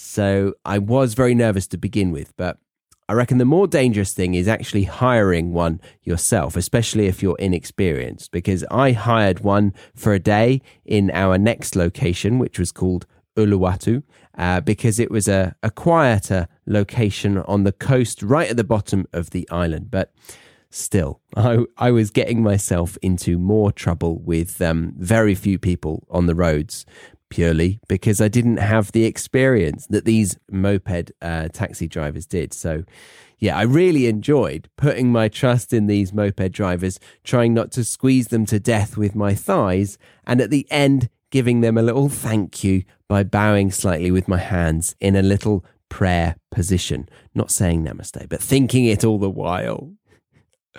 So 0.00 0.54
I 0.64 0.78
was 0.78 1.14
very 1.14 1.34
nervous 1.34 1.66
to 1.66 1.76
begin 1.76 2.12
with, 2.12 2.32
but 2.36 2.58
I 3.08 3.14
reckon 3.14 3.38
the 3.38 3.44
more 3.44 3.66
dangerous 3.66 4.12
thing 4.12 4.34
is 4.34 4.46
actually 4.46 4.84
hiring 4.84 5.52
one 5.52 5.80
yourself, 6.04 6.56
especially 6.56 7.06
if 7.06 7.20
you're 7.20 7.36
inexperienced, 7.40 8.30
because 8.30 8.64
I 8.70 8.92
hired 8.92 9.40
one 9.40 9.74
for 9.96 10.14
a 10.14 10.20
day 10.20 10.62
in 10.84 11.10
our 11.10 11.36
next 11.36 11.74
location, 11.74 12.38
which 12.38 12.60
was 12.60 12.70
called 12.70 13.06
Uluwatu, 13.36 14.04
uh, 14.36 14.60
because 14.60 15.00
it 15.00 15.10
was 15.10 15.26
a, 15.26 15.56
a 15.64 15.70
quieter 15.70 16.46
location 16.64 17.38
on 17.38 17.64
the 17.64 17.72
coast 17.72 18.22
right 18.22 18.48
at 18.48 18.56
the 18.56 18.62
bottom 18.62 19.04
of 19.12 19.30
the 19.30 19.50
island. 19.50 19.90
But 19.90 20.14
still, 20.70 21.20
I, 21.36 21.64
I 21.76 21.90
was 21.90 22.10
getting 22.12 22.40
myself 22.40 22.96
into 23.02 23.36
more 23.36 23.72
trouble 23.72 24.20
with 24.20 24.62
um, 24.62 24.92
very 24.96 25.34
few 25.34 25.58
people 25.58 26.06
on 26.08 26.26
the 26.26 26.36
roads 26.36 26.86
purely 27.30 27.80
because 27.88 28.20
I 28.20 28.28
didn't 28.28 28.58
have 28.58 28.92
the 28.92 29.04
experience 29.04 29.86
that 29.88 30.04
these 30.04 30.36
moped 30.50 31.12
uh, 31.20 31.48
taxi 31.48 31.88
drivers 31.88 32.26
did. 32.26 32.52
So, 32.52 32.84
yeah, 33.38 33.56
I 33.56 33.62
really 33.62 34.06
enjoyed 34.06 34.68
putting 34.76 35.12
my 35.12 35.28
trust 35.28 35.72
in 35.72 35.86
these 35.86 36.12
moped 36.12 36.52
drivers, 36.52 36.98
trying 37.24 37.54
not 37.54 37.70
to 37.72 37.84
squeeze 37.84 38.28
them 38.28 38.46
to 38.46 38.58
death 38.58 38.96
with 38.96 39.14
my 39.14 39.34
thighs, 39.34 39.98
and 40.26 40.40
at 40.40 40.50
the 40.50 40.66
end, 40.70 41.08
giving 41.30 41.60
them 41.60 41.76
a 41.76 41.82
little 41.82 42.08
thank 42.08 42.64
you 42.64 42.82
by 43.08 43.22
bowing 43.22 43.70
slightly 43.70 44.10
with 44.10 44.28
my 44.28 44.38
hands 44.38 44.96
in 45.00 45.14
a 45.14 45.22
little 45.22 45.64
prayer 45.88 46.36
position. 46.50 47.08
Not 47.34 47.50
saying 47.50 47.84
namaste, 47.84 48.28
but 48.28 48.40
thinking 48.40 48.86
it 48.86 49.04
all 49.04 49.18
the 49.18 49.30
while. 49.30 49.92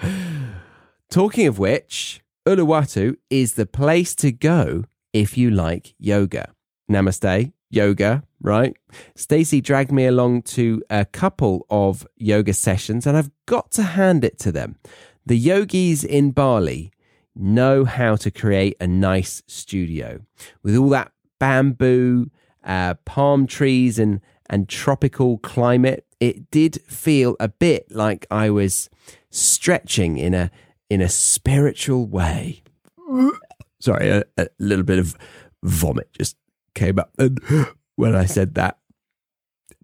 Talking 1.09 1.47
of 1.47 1.59
which, 1.59 2.21
Uluwatu 2.45 3.15
is 3.29 3.53
the 3.53 3.65
place 3.65 4.15
to 4.15 4.31
go 4.31 4.85
if 5.13 5.37
you 5.37 5.51
like 5.51 5.95
yoga. 5.97 6.53
Namaste, 6.89 7.51
yoga, 7.69 8.23
right? 8.41 8.75
Stacey 9.15 9.61
dragged 9.61 9.91
me 9.91 10.05
along 10.05 10.43
to 10.43 10.81
a 10.89 11.05
couple 11.05 11.65
of 11.69 12.07
yoga 12.15 12.53
sessions, 12.53 13.05
and 13.05 13.17
I've 13.17 13.31
got 13.45 13.71
to 13.71 13.83
hand 13.83 14.23
it 14.23 14.39
to 14.39 14.51
them. 14.51 14.77
The 15.25 15.37
yogis 15.37 16.03
in 16.03 16.31
Bali 16.31 16.91
know 17.35 17.85
how 17.85 18.15
to 18.17 18.31
create 18.31 18.75
a 18.79 18.87
nice 18.87 19.43
studio 19.47 20.21
with 20.63 20.75
all 20.75 20.89
that 20.89 21.11
bamboo, 21.39 22.29
uh, 22.63 22.95
palm 23.05 23.47
trees, 23.47 23.99
and 23.99 24.21
and 24.49 24.67
tropical 24.67 25.37
climate. 25.37 26.05
It 26.19 26.49
did 26.51 26.81
feel 26.87 27.35
a 27.39 27.47
bit 27.47 27.91
like 27.91 28.25
I 28.29 28.49
was 28.49 28.89
stretching 29.29 30.17
in 30.17 30.33
a 30.33 30.51
in 30.89 31.01
a 31.01 31.09
spiritual 31.09 32.07
way 32.07 32.63
sorry, 33.79 34.09
a, 34.09 34.23
a 34.37 34.47
little 34.59 34.83
bit 34.85 34.99
of 34.99 35.15
vomit 35.63 36.11
just 36.13 36.37
came 36.75 36.99
up. 36.99 37.11
And 37.17 37.39
when 37.95 38.15
I 38.15 38.25
said 38.25 38.55
that, 38.55 38.77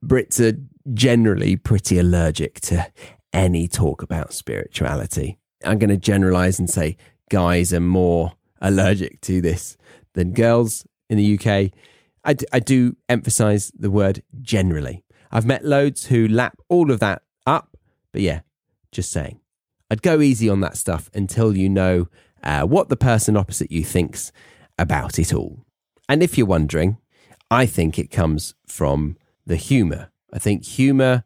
Brits 0.04 0.40
are 0.40 0.58
generally 0.94 1.56
pretty 1.56 1.98
allergic 1.98 2.60
to 2.62 2.92
any 3.34 3.68
talk 3.68 4.02
about 4.02 4.34
spirituality. 4.34 5.38
I'm 5.64 5.80
going 5.80 5.90
to 5.90 5.98
generalize 5.98 6.60
and 6.60 6.70
say 6.70 6.98
guys 7.30 7.74
are 7.74 7.80
more 7.80 8.34
allergic 8.62 9.22
to 9.22 9.42
this 9.42 9.78
than 10.14 10.34
girls 10.34 10.86
in 11.10 11.18
the 11.18 11.38
UK. 11.38 11.72
I, 12.24 12.34
d- 12.34 12.46
I 12.54 12.60
do 12.60 12.96
emphasize 13.10 13.72
the 13.78 13.92
word 13.92 14.24
generally. 14.42 15.04
I've 15.32 15.46
met 15.46 15.66
loads 15.66 16.08
who 16.08 16.28
lap 16.28 16.60
all 16.70 16.92
of 16.92 17.00
that 17.00 17.24
up, 17.46 17.78
but 18.12 18.22
yeah, 18.22 18.42
just 18.92 19.12
saying. 19.12 19.40
I'd 19.90 20.02
go 20.02 20.22
easy 20.22 20.50
on 20.50 20.62
that 20.62 20.78
stuff 20.78 21.10
until 21.14 21.56
you 21.56 21.70
know 21.70 22.08
uh, 22.44 22.64
what 22.64 22.90
the 22.90 22.98
person 22.98 23.38
opposite 23.38 23.72
you 23.72 23.84
thinks 23.84 24.32
about 24.78 25.20
it 25.20 25.34
all. 25.34 25.66
And 26.08 26.22
if 26.22 26.38
you're 26.38 26.48
wondering, 26.48 26.98
I 27.50 27.66
think 27.66 27.98
it 27.98 28.12
comes 28.12 28.54
from 28.68 29.18
the 29.46 29.56
humour. 29.56 30.10
I 30.34 30.40
think 30.40 30.66
humour 30.66 31.24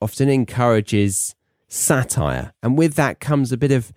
often 0.00 0.28
encourages 0.28 1.34
satire, 1.68 2.52
and 2.62 2.76
with 2.76 2.94
that 2.94 3.20
comes 3.20 3.52
a 3.52 3.56
bit 3.56 3.72
of 3.72 3.92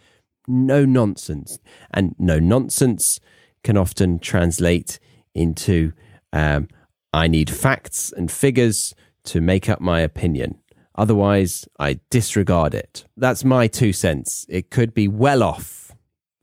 no 0.47 0.85
nonsense. 0.85 1.59
And 1.91 2.15
no 2.19 2.39
nonsense 2.39 3.19
can 3.63 3.77
often 3.77 4.19
translate 4.19 4.99
into 5.33 5.93
um, 6.31 6.67
I 7.13 7.27
need 7.27 7.49
facts 7.49 8.11
and 8.15 8.31
figures 8.31 8.93
to 9.25 9.39
make 9.39 9.69
up 9.69 9.79
my 9.79 10.01
opinion. 10.01 10.59
Otherwise, 10.95 11.67
I 11.79 11.99
disregard 12.09 12.73
it. 12.73 13.05
That's 13.17 13.43
my 13.43 13.67
two 13.67 13.93
cents. 13.93 14.45
It 14.49 14.69
could 14.69 14.93
be 14.93 15.07
well 15.07 15.41
off 15.41 15.82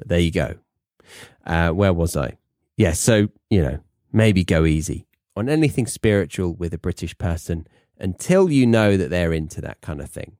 but 0.00 0.08
there 0.08 0.18
you 0.18 0.32
go. 0.32 0.54
Uh, 1.44 1.70
where 1.70 1.92
was 1.92 2.16
I? 2.16 2.38
Yeah, 2.78 2.92
so, 2.92 3.28
you 3.50 3.60
know, 3.60 3.80
maybe 4.12 4.44
go 4.44 4.64
easy 4.64 5.06
on 5.36 5.50
anything 5.50 5.86
spiritual 5.86 6.54
with 6.54 6.72
a 6.72 6.78
British 6.78 7.16
person 7.18 7.66
until 7.98 8.50
you 8.50 8.66
know 8.66 8.96
that 8.96 9.10
they're 9.10 9.34
into 9.34 9.60
that 9.60 9.82
kind 9.82 10.00
of 10.00 10.08
thing. 10.08 10.38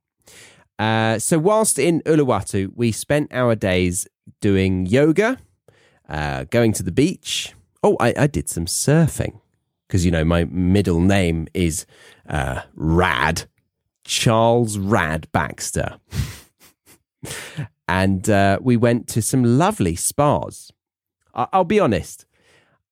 Uh, 0.79 1.19
so, 1.19 1.38
whilst 1.38 1.79
in 1.79 2.00
Uluwatu, 2.07 2.73
we 2.75 2.90
spent 2.90 3.31
our 3.35 3.55
days 3.55 4.09
doing 4.40 4.87
yoga, 4.87 5.37
uh, 6.09 6.45
going 6.45 6.73
to 6.73 6.83
the 6.83 6.90
beach. 6.90 7.55
Oh, 7.83 7.99
I, 8.00 8.14
I 8.17 8.26
did 8.29 8.49
some 8.49 8.64
surfing 8.64 9.40
because, 9.87 10.07
you 10.07 10.11
know, 10.11 10.25
my 10.25 10.45
middle 10.45 11.00
name 11.00 11.49
is 11.52 11.85
uh, 12.26 12.62
Rad 12.75 13.45
Charles 14.05 14.79
Rad 14.79 15.31
Baxter. 15.33 15.99
and 17.91 18.31
uh, 18.31 18.57
we 18.63 18.77
went 18.77 19.09
to 19.09 19.21
some 19.21 19.43
lovely 19.43 19.97
spas. 19.97 20.71
I- 21.35 21.49
I'll 21.53 21.65
be 21.65 21.81
honest, 21.81 22.25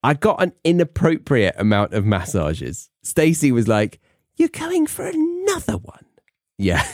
I 0.02 0.14
got 0.14 0.42
an 0.42 0.52
inappropriate 0.64 1.54
amount 1.56 1.94
of 1.94 2.04
massages. 2.04 2.90
Stacey 3.04 3.52
was 3.52 3.68
like, 3.68 4.00
You're 4.36 4.48
going 4.48 4.88
for 4.88 5.06
another 5.06 5.76
one. 5.76 6.04
Yeah. 6.58 6.84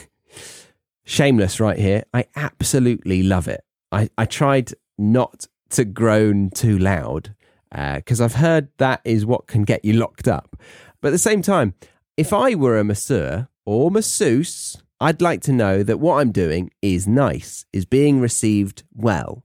Shameless 1.05 1.61
right 1.61 1.79
here. 1.79 2.05
I 2.13 2.27
absolutely 2.37 3.23
love 3.23 3.49
it. 3.49 3.65
I, 3.91 4.11
I 4.19 4.27
tried 4.27 4.73
not 4.99 5.47
to 5.71 5.87
groan 5.87 6.51
too 6.51 6.79
loud 6.79 7.35
because 7.71 8.21
uh, 8.21 8.25
I've 8.25 8.35
heard 8.35 8.69
that 8.77 9.01
is 9.05 9.25
what 9.25 9.47
can 9.47 9.63
get 9.65 9.83
you 9.85 9.95
locked 9.95 10.29
up. 10.29 10.57
But 11.01 11.09
at 11.09 11.13
the 11.13 11.19
same 11.19 11.41
time, 11.41 11.73
if 12.19 12.33
I 12.35 12.55
were 12.55 12.79
a 12.79 12.85
masseur 12.85 13.49
or 13.65 13.91
masseuse, 13.91 14.83
I'd 15.01 15.21
like 15.21 15.41
to 15.43 15.53
know 15.53 15.83
that 15.83 16.01
what 16.01 16.21
I'm 16.21 16.33
doing 16.33 16.71
is 16.81 17.07
nice, 17.07 17.67
is 17.73 17.85
being 17.85 18.21
received 18.21 18.85
well. 18.95 19.45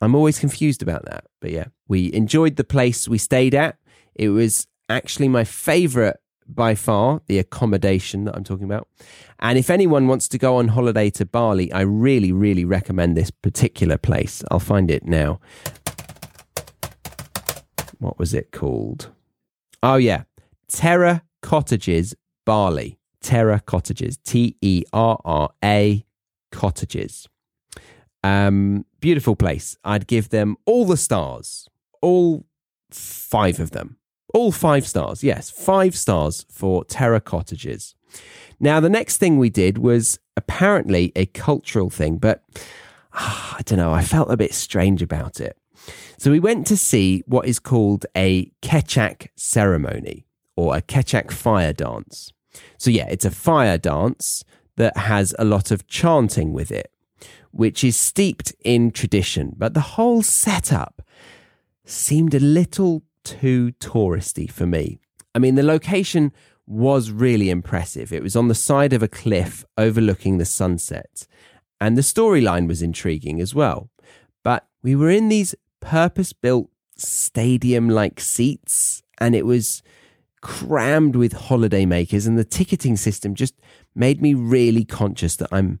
I'm 0.00 0.14
always 0.14 0.38
confused 0.38 0.82
about 0.82 1.04
that. 1.04 1.24
But 1.40 1.50
yeah, 1.50 1.66
we 1.88 2.12
enjoyed 2.12 2.56
the 2.56 2.64
place 2.64 3.08
we 3.08 3.18
stayed 3.18 3.54
at. 3.54 3.76
It 4.14 4.30
was 4.30 4.66
actually 4.88 5.28
my 5.28 5.44
favorite 5.44 6.18
by 6.46 6.74
far, 6.74 7.22
the 7.26 7.38
accommodation 7.38 8.24
that 8.24 8.34
I'm 8.34 8.44
talking 8.44 8.64
about. 8.64 8.88
And 9.38 9.58
if 9.58 9.70
anyone 9.70 10.08
wants 10.08 10.28
to 10.28 10.38
go 10.38 10.56
on 10.56 10.68
holiday 10.68 11.10
to 11.10 11.24
Bali, 11.24 11.72
I 11.72 11.82
really, 11.82 12.32
really 12.32 12.64
recommend 12.64 13.16
this 13.16 13.30
particular 13.30 13.96
place. 13.96 14.42
I'll 14.50 14.58
find 14.58 14.90
it 14.90 15.04
now. 15.04 15.40
What 17.98 18.18
was 18.18 18.34
it 18.34 18.50
called? 18.50 19.10
Oh, 19.82 19.96
yeah. 19.96 20.24
Terra 20.68 21.22
Cottages, 21.42 22.14
Bali. 22.44 22.98
Terra 23.22 23.60
Cottages. 23.60 24.18
T 24.18 24.56
E 24.60 24.84
R 24.92 25.20
R 25.24 25.50
A 25.64 26.04
Cottages. 26.50 27.28
Um, 28.24 28.84
beautiful 29.00 29.36
place. 29.36 29.76
I'd 29.82 30.06
give 30.06 30.28
them 30.28 30.56
all 30.64 30.84
the 30.84 30.96
stars, 30.96 31.68
all 32.00 32.46
five 32.90 33.58
of 33.58 33.72
them. 33.72 33.96
All 34.34 34.52
five 34.52 34.86
stars. 34.86 35.22
Yes, 35.22 35.50
five 35.50 35.96
stars 35.96 36.46
for 36.50 36.84
Terra 36.84 37.20
Cottages. 37.20 37.94
Now, 38.60 38.80
the 38.80 38.88
next 38.88 39.18
thing 39.18 39.38
we 39.38 39.50
did 39.50 39.78
was 39.78 40.18
apparently 40.36 41.12
a 41.16 41.26
cultural 41.26 41.90
thing, 41.90 42.18
but 42.18 42.42
oh, 43.12 43.56
I 43.58 43.62
don't 43.64 43.78
know, 43.78 43.92
I 43.92 44.02
felt 44.02 44.30
a 44.30 44.36
bit 44.36 44.54
strange 44.54 45.02
about 45.02 45.40
it. 45.40 45.58
So 46.16 46.30
we 46.30 46.40
went 46.40 46.66
to 46.68 46.76
see 46.76 47.24
what 47.26 47.46
is 47.46 47.58
called 47.58 48.06
a 48.16 48.52
Kecak 48.62 49.28
ceremony 49.36 50.26
or 50.56 50.76
a 50.76 50.80
Kecak 50.82 51.32
fire 51.32 51.72
dance. 51.72 52.32
So, 52.78 52.90
yeah, 52.90 53.06
it's 53.08 53.24
a 53.24 53.30
fire 53.30 53.78
dance 53.78 54.44
that 54.76 54.96
has 54.96 55.34
a 55.38 55.44
lot 55.44 55.70
of 55.70 55.86
chanting 55.86 56.52
with 56.52 56.70
it, 56.70 56.90
which 57.50 57.84
is 57.84 57.96
steeped 57.96 58.54
in 58.64 58.90
tradition, 58.90 59.54
but 59.56 59.74
the 59.74 59.80
whole 59.80 60.22
setup 60.22 61.02
seemed 61.84 62.34
a 62.34 62.40
little 62.40 63.02
too 63.24 63.72
touristy 63.72 64.50
for 64.50 64.66
me. 64.66 64.98
I 65.34 65.38
mean, 65.38 65.54
the 65.54 65.62
location 65.62 66.32
was 66.66 67.10
really 67.10 67.50
impressive. 67.50 68.12
It 68.12 68.22
was 68.22 68.36
on 68.36 68.48
the 68.48 68.54
side 68.54 68.92
of 68.92 69.02
a 69.02 69.08
cliff 69.08 69.64
overlooking 69.76 70.38
the 70.38 70.44
sunset, 70.44 71.26
and 71.80 71.96
the 71.96 72.02
storyline 72.02 72.68
was 72.68 72.82
intriguing 72.82 73.40
as 73.40 73.54
well. 73.54 73.90
But 74.42 74.66
we 74.82 74.94
were 74.96 75.10
in 75.10 75.28
these 75.28 75.54
purpose 75.80 76.32
built 76.32 76.70
stadium 76.96 77.88
like 77.88 78.20
seats, 78.20 79.02
and 79.18 79.34
it 79.34 79.46
was 79.46 79.82
crammed 80.42 81.16
with 81.16 81.32
holidaymakers, 81.32 82.26
and 82.26 82.38
the 82.38 82.44
ticketing 82.44 82.96
system 82.96 83.34
just 83.34 83.54
made 83.94 84.20
me 84.20 84.34
really 84.34 84.84
conscious 84.84 85.36
that 85.36 85.48
I'm 85.50 85.80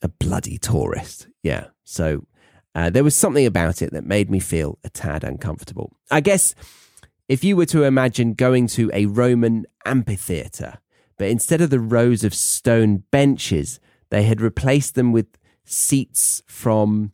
a 0.00 0.08
bloody 0.08 0.56
tourist. 0.56 1.28
Yeah. 1.42 1.66
So 1.84 2.26
uh, 2.74 2.88
there 2.88 3.04
was 3.04 3.14
something 3.14 3.44
about 3.44 3.82
it 3.82 3.92
that 3.92 4.04
made 4.04 4.30
me 4.30 4.40
feel 4.40 4.78
a 4.84 4.88
tad 4.88 5.24
uncomfortable. 5.24 5.92
I 6.10 6.20
guess 6.20 6.54
if 7.28 7.44
you 7.44 7.56
were 7.56 7.66
to 7.66 7.84
imagine 7.84 8.34
going 8.34 8.66
to 8.68 8.90
a 8.94 9.06
Roman 9.06 9.66
amphitheatre, 9.84 10.78
but 11.18 11.28
instead 11.28 11.60
of 11.60 11.70
the 11.70 11.80
rows 11.80 12.24
of 12.24 12.34
stone 12.34 13.04
benches, 13.10 13.78
they 14.10 14.22
had 14.22 14.40
replaced 14.40 14.94
them 14.94 15.12
with 15.12 15.26
seats 15.64 16.42
from 16.46 17.12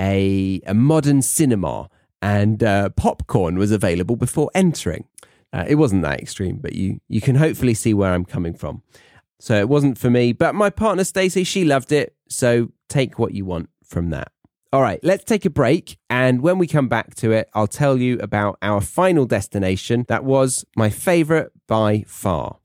a, 0.00 0.60
a 0.66 0.74
modern 0.74 1.22
cinema 1.22 1.88
and 2.20 2.62
uh, 2.62 2.88
popcorn 2.90 3.56
was 3.58 3.70
available 3.70 4.16
before 4.16 4.50
entering. 4.54 5.04
Uh, 5.54 5.64
it 5.68 5.76
wasn't 5.76 6.02
that 6.02 6.20
extreme, 6.20 6.56
but 6.56 6.74
you, 6.74 7.00
you 7.06 7.20
can 7.20 7.36
hopefully 7.36 7.74
see 7.74 7.94
where 7.94 8.12
I'm 8.12 8.24
coming 8.24 8.54
from. 8.54 8.82
So 9.38 9.54
it 9.56 9.68
wasn't 9.68 9.96
for 9.96 10.10
me, 10.10 10.32
but 10.32 10.52
my 10.52 10.68
partner 10.68 11.04
Stacey, 11.04 11.44
she 11.44 11.64
loved 11.64 11.92
it. 11.92 12.16
So 12.28 12.72
take 12.88 13.20
what 13.20 13.34
you 13.34 13.44
want 13.44 13.68
from 13.84 14.10
that. 14.10 14.32
All 14.72 14.82
right, 14.82 14.98
let's 15.04 15.22
take 15.22 15.44
a 15.44 15.50
break. 15.50 15.96
And 16.10 16.42
when 16.42 16.58
we 16.58 16.66
come 16.66 16.88
back 16.88 17.14
to 17.16 17.30
it, 17.30 17.48
I'll 17.54 17.68
tell 17.68 17.96
you 17.98 18.18
about 18.18 18.58
our 18.62 18.80
final 18.80 19.26
destination 19.26 20.04
that 20.08 20.24
was 20.24 20.64
my 20.76 20.90
favorite 20.90 21.52
by 21.68 22.04
far. 22.08 22.56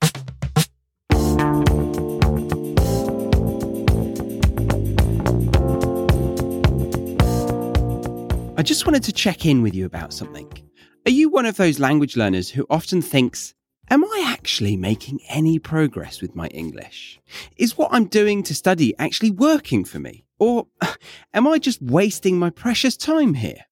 I 8.56 8.62
just 8.64 8.84
wanted 8.84 9.04
to 9.04 9.12
check 9.12 9.46
in 9.46 9.62
with 9.62 9.76
you 9.76 9.86
about 9.86 10.12
something. 10.12 10.50
Are 11.06 11.10
you 11.10 11.30
one 11.30 11.46
of 11.46 11.56
those 11.56 11.78
language 11.78 12.16
learners 12.16 12.50
who 12.50 12.66
often 12.68 13.00
thinks, 13.00 13.54
Am 13.92 14.04
I 14.04 14.24
actually 14.24 14.76
making 14.76 15.18
any 15.28 15.58
progress 15.58 16.20
with 16.20 16.36
my 16.36 16.46
English? 16.48 17.18
Is 17.56 17.76
what 17.76 17.88
I'm 17.92 18.04
doing 18.04 18.44
to 18.44 18.54
study 18.54 18.94
actually 18.98 19.32
working 19.32 19.84
for 19.84 19.98
me? 19.98 20.24
Or 20.38 20.68
am 21.34 21.48
I 21.48 21.58
just 21.58 21.82
wasting 21.82 22.38
my 22.38 22.50
precious 22.50 22.96
time 22.96 23.34
here? 23.34 23.64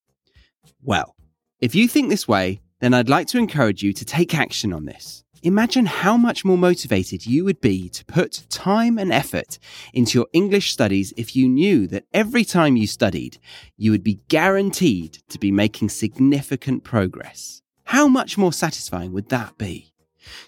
Well, 0.81 1.15
if 1.61 1.73
you 1.73 1.87
think 1.87 2.09
this 2.09 2.27
way, 2.27 2.59
then 2.81 2.93
I'd 2.93 3.07
like 3.07 3.27
to 3.27 3.37
encourage 3.37 3.81
you 3.81 3.93
to 3.93 4.03
take 4.03 4.35
action 4.35 4.73
on 4.73 4.85
this. 4.85 5.23
Imagine 5.43 5.85
how 5.85 6.17
much 6.17 6.43
more 6.43 6.57
motivated 6.57 7.25
you 7.25 7.45
would 7.45 7.61
be 7.61 7.87
to 7.89 8.03
put 8.03 8.45
time 8.49 8.97
and 8.97 9.11
effort 9.11 9.57
into 9.93 10.17
your 10.17 10.27
English 10.33 10.73
studies 10.73 11.13
if 11.15 11.33
you 11.33 11.47
knew 11.47 11.87
that 11.87 12.03
every 12.13 12.43
time 12.43 12.75
you 12.75 12.85
studied, 12.85 13.37
you 13.77 13.91
would 13.91 14.03
be 14.03 14.19
guaranteed 14.27 15.19
to 15.29 15.39
be 15.39 15.51
making 15.51 15.87
significant 15.89 16.83
progress. 16.83 17.61
How 17.85 18.07
much 18.07 18.37
more 18.37 18.51
satisfying 18.51 19.13
would 19.13 19.29
that 19.29 19.57
be? 19.57 19.93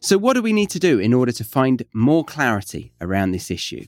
So, 0.02 0.18
what 0.18 0.34
do 0.34 0.42
we 0.42 0.52
need 0.52 0.70
to 0.72 0.80
do 0.80 1.00
in 1.00 1.14
order 1.14 1.32
to 1.32 1.44
find 1.46 1.84
more 1.94 2.26
clarity 2.26 2.92
around 3.00 3.32
this 3.32 3.50
issue? 3.50 3.86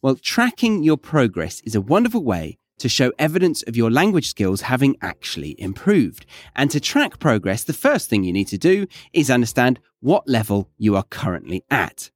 Well, 0.00 0.16
tracking 0.16 0.82
your 0.82 0.96
progress 0.96 1.60
is 1.60 1.74
a 1.74 1.80
wonderful 1.80 2.24
way 2.24 2.58
to 2.78 2.88
show 2.88 3.12
evidence 3.18 3.62
of 3.62 3.76
your 3.76 3.90
language 3.90 4.28
skills 4.28 4.62
having 4.62 4.96
actually 5.00 5.60
improved. 5.60 6.26
And 6.54 6.70
to 6.70 6.80
track 6.80 7.18
progress, 7.18 7.64
the 7.64 7.72
first 7.72 8.08
thing 8.08 8.24
you 8.24 8.32
need 8.32 8.48
to 8.48 8.58
do 8.58 8.86
is 9.12 9.30
understand 9.30 9.80
what 10.00 10.28
level 10.28 10.70
you 10.78 10.96
are 10.96 11.04
currently 11.04 11.64
at. 11.70 12.10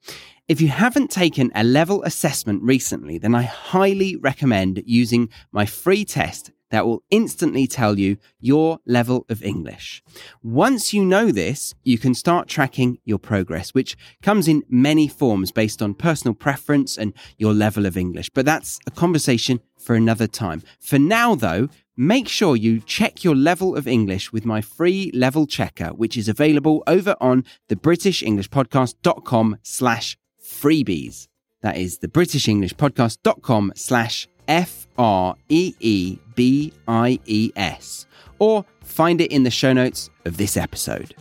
If 0.49 0.61
you 0.61 0.68
haven't 0.68 1.11
taken 1.11 1.53
a 1.55 1.62
level 1.62 2.03
assessment 2.03 2.62
recently, 2.62 3.18
then 3.18 3.35
I 3.35 3.42
highly 3.42 4.16
recommend 4.16 4.83
using 4.85 5.29
my 5.53 5.64
free 5.64 6.05
test 6.05 6.51
that 6.70 6.87
will 6.87 7.02
instantly 7.11 7.66
tell 7.66 7.98
you 7.98 8.16
your 8.38 8.78
level 8.87 9.26
of 9.28 9.42
English. 9.42 10.02
Once 10.42 10.92
you 10.92 11.04
know 11.04 11.30
this, 11.30 11.74
you 11.83 11.98
can 11.98 12.14
start 12.14 12.48
tracking 12.48 12.98
your 13.04 13.18
progress, 13.18 13.70
which 13.74 13.96
comes 14.22 14.48
in 14.48 14.62
many 14.68 15.09
forms 15.09 15.52
based 15.52 15.83
on 15.83 15.94
personal 15.94 16.35
preference 16.35 16.96
and 16.96 17.12
your 17.38 17.52
level 17.52 17.87
of 17.87 17.96
English. 17.96 18.30
But 18.30 18.46
that's 18.46 18.78
a 18.87 18.90
conversation 18.90 19.61
for 19.78 19.94
another 19.94 20.26
time. 20.26 20.62
For 20.78 20.98
now, 20.98 21.35
though, 21.35 21.68
make 21.96 22.28
sure 22.28 22.56
you 22.56 22.80
check 22.80 23.24
your 23.24 23.35
level 23.35 23.76
of 23.76 23.88
English 23.88 24.33
with 24.33 24.44
my 24.44 24.61
free 24.61 25.11
level 25.14 25.46
checker, 25.46 25.88
which 25.88 26.16
is 26.16 26.28
available 26.28 26.83
over 26.87 27.16
on 27.20 27.44
the 27.68 27.76
britishenglishpodcast.com 27.76 29.59
slash 29.62 30.16
freebies. 30.42 31.30
That 31.62 31.77
is 31.77 31.99
the 31.99 32.09
britishenglishpodcast.com 32.09 33.73
slash 33.77 34.29
F 34.49 34.87
R 34.99 35.37
E 35.49 35.75
E 35.81 36.18
B 36.35 36.73
I 36.88 37.20
E 37.27 37.53
S, 37.55 38.07
or 38.38 38.64
find 38.83 39.20
it 39.20 39.31
in 39.31 39.42
the 39.42 39.51
show 39.51 39.73
notes 39.73 40.11
of 40.25 40.37
this 40.37 40.57
episode. 40.57 41.14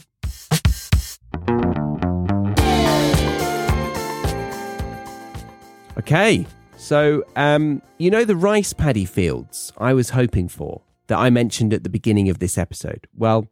Okay, 5.97 6.47
so 6.78 7.23
um, 7.36 7.82
you 7.97 8.10
know 8.10 8.23
the 8.23 8.36
rice 8.36 8.71
paddy 8.73 9.06
fields 9.06 9.73
I 9.78 9.93
was 9.93 10.12
hoping 10.12 10.47
for 10.47 10.82
that 11.08 11.19
I 11.19 11.30
mentioned 11.30 11.73
at 11.73 11.84
the 11.84 11.89
beginning 11.89 12.30
of 12.30 12.39
this 12.39 12.58
episode? 12.58 13.08
Well, 13.17 13.47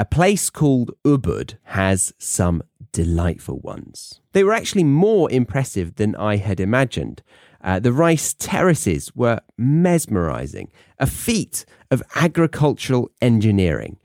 a 0.00 0.04
place 0.06 0.48
called 0.48 0.92
Ubud 1.04 1.58
has 1.64 2.14
some 2.16 2.62
delightful 2.90 3.58
ones. 3.58 4.22
They 4.32 4.42
were 4.42 4.54
actually 4.54 4.82
more 4.82 5.30
impressive 5.30 5.96
than 5.96 6.16
I 6.16 6.36
had 6.36 6.58
imagined. 6.58 7.22
Uh, 7.62 7.80
the 7.80 7.92
rice 7.92 8.32
terraces 8.32 9.14
were 9.14 9.40
mesmerizing, 9.58 10.72
a 10.98 11.06
feat 11.06 11.66
of 11.90 12.02
agricultural 12.14 13.10
engineering, 13.20 13.98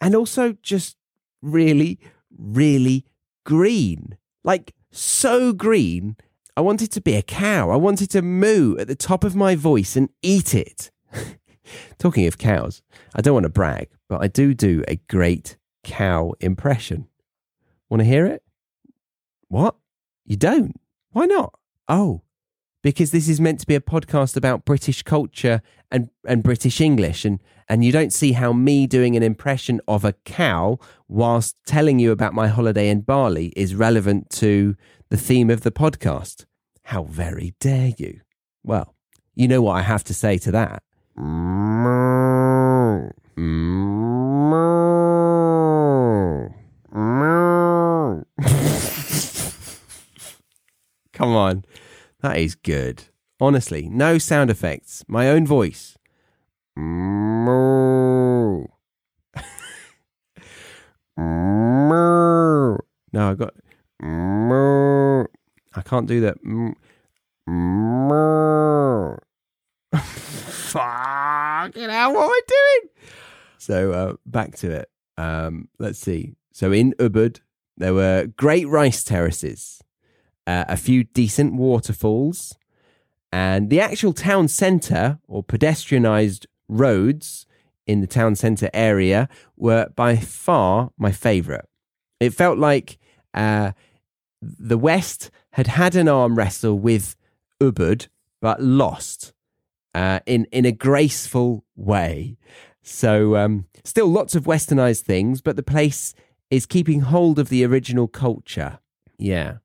and 0.00 0.14
also 0.14 0.52
just 0.62 0.96
really, 1.42 1.98
really 2.30 3.04
green. 3.44 4.16
Like, 4.44 4.76
so 4.92 5.52
green. 5.52 6.16
I 6.56 6.60
wanted 6.60 6.92
to 6.92 7.00
be 7.00 7.16
a 7.16 7.22
cow. 7.22 7.68
I 7.68 7.76
wanted 7.76 8.10
to 8.10 8.22
moo 8.22 8.76
at 8.78 8.86
the 8.86 8.94
top 8.94 9.24
of 9.24 9.34
my 9.34 9.56
voice 9.56 9.96
and 9.96 10.08
eat 10.22 10.54
it. 10.54 10.92
Talking 11.98 12.26
of 12.26 12.38
cows, 12.38 12.82
I 13.14 13.20
don't 13.20 13.34
want 13.34 13.44
to 13.44 13.50
brag, 13.50 13.88
but 14.08 14.22
I 14.22 14.28
do 14.28 14.54
do 14.54 14.84
a 14.88 14.96
great 15.08 15.56
cow 15.84 16.34
impression. 16.40 17.08
Want 17.88 18.00
to 18.00 18.04
hear 18.04 18.26
it? 18.26 18.42
What? 19.48 19.76
You 20.24 20.36
don't? 20.36 20.80
Why 21.10 21.26
not? 21.26 21.54
Oh, 21.88 22.22
because 22.82 23.12
this 23.12 23.28
is 23.28 23.40
meant 23.40 23.60
to 23.60 23.66
be 23.66 23.74
a 23.74 23.80
podcast 23.80 24.36
about 24.36 24.64
British 24.64 25.02
culture 25.02 25.62
and, 25.90 26.10
and 26.26 26.42
British 26.42 26.80
English. 26.80 27.24
And, 27.24 27.40
and 27.68 27.84
you 27.84 27.92
don't 27.92 28.12
see 28.12 28.32
how 28.32 28.52
me 28.52 28.86
doing 28.86 29.16
an 29.16 29.22
impression 29.22 29.80
of 29.86 30.04
a 30.04 30.14
cow 30.24 30.78
whilst 31.08 31.56
telling 31.64 31.98
you 31.98 32.10
about 32.10 32.34
my 32.34 32.48
holiday 32.48 32.88
in 32.88 33.02
Bali 33.02 33.52
is 33.56 33.74
relevant 33.74 34.30
to 34.30 34.76
the 35.10 35.16
theme 35.16 35.48
of 35.48 35.60
the 35.60 35.70
podcast. 35.70 36.44
How 36.84 37.04
very 37.04 37.54
dare 37.60 37.92
you? 37.96 38.20
Well, 38.64 38.94
you 39.34 39.46
know 39.46 39.62
what 39.62 39.76
I 39.76 39.82
have 39.82 40.04
to 40.04 40.14
say 40.14 40.38
to 40.38 40.50
that. 40.50 40.82
Come 51.12 51.30
on. 51.30 51.64
That 52.22 52.38
is 52.38 52.56
good. 52.56 53.04
Honestly, 53.40 53.88
no 53.88 54.18
sound 54.18 54.50
effects. 54.50 55.04
My 55.06 55.28
own 55.28 55.46
voice. 55.46 55.96
no, 61.16 62.78
I 63.14 63.34
got. 63.34 63.54
I 65.74 65.82
can't 65.82 66.08
do 66.08 66.20
that. 66.22 66.38
Fucking 70.72 71.88
hell, 71.90 72.14
what 72.14 72.24
am 72.24 72.30
I 72.30 72.40
doing? 72.48 72.90
So 73.58 73.92
uh, 73.92 74.14
back 74.26 74.56
to 74.56 74.70
it. 74.70 74.90
Um, 75.16 75.68
let's 75.78 75.98
see. 75.98 76.34
So 76.52 76.72
in 76.72 76.94
Ubud, 76.98 77.40
there 77.76 77.94
were 77.94 78.26
great 78.36 78.66
rice 78.68 79.04
terraces 79.04 79.82
uh, 80.46 80.64
a 80.68 80.76
few 80.76 81.04
decent 81.04 81.54
waterfalls, 81.54 82.56
and 83.30 83.70
the 83.70 83.80
actual 83.80 84.12
town 84.12 84.48
centre 84.48 85.18
or 85.26 85.42
pedestrianised 85.42 86.46
roads 86.68 87.46
in 87.86 88.00
the 88.00 88.06
town 88.06 88.34
centre 88.34 88.70
area 88.74 89.28
were 89.56 89.88
by 89.94 90.16
far 90.16 90.90
my 90.98 91.12
favourite. 91.12 91.64
It 92.20 92.34
felt 92.34 92.58
like 92.58 92.98
uh, 93.34 93.72
the 94.40 94.78
West 94.78 95.30
had 95.52 95.66
had 95.66 95.96
an 95.96 96.08
arm 96.08 96.36
wrestle 96.36 96.78
with 96.78 97.16
Ubud, 97.60 98.08
but 98.40 98.62
lost 98.62 99.32
uh, 99.94 100.20
in 100.26 100.46
in 100.46 100.64
a 100.64 100.72
graceful 100.72 101.64
way. 101.76 102.36
So, 102.82 103.36
um, 103.36 103.66
still 103.84 104.08
lots 104.08 104.34
of 104.34 104.44
westernized 104.44 105.02
things, 105.02 105.40
but 105.40 105.56
the 105.56 105.62
place 105.62 106.14
is 106.50 106.66
keeping 106.66 107.00
hold 107.00 107.38
of 107.38 107.48
the 107.48 107.64
original 107.64 108.08
culture. 108.08 108.80
Yeah. 109.18 109.58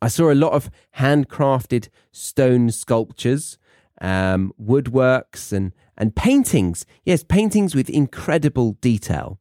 I 0.00 0.08
saw 0.08 0.32
a 0.32 0.34
lot 0.34 0.52
of 0.52 0.70
handcrafted 0.96 1.88
stone 2.10 2.70
sculptures, 2.70 3.58
um, 4.00 4.52
woodworks, 4.60 5.52
and 5.52 5.72
and 5.96 6.16
paintings. 6.16 6.84
Yes, 7.04 7.22
paintings 7.22 7.74
with 7.74 7.88
incredible 7.88 8.72
detail. 8.80 9.38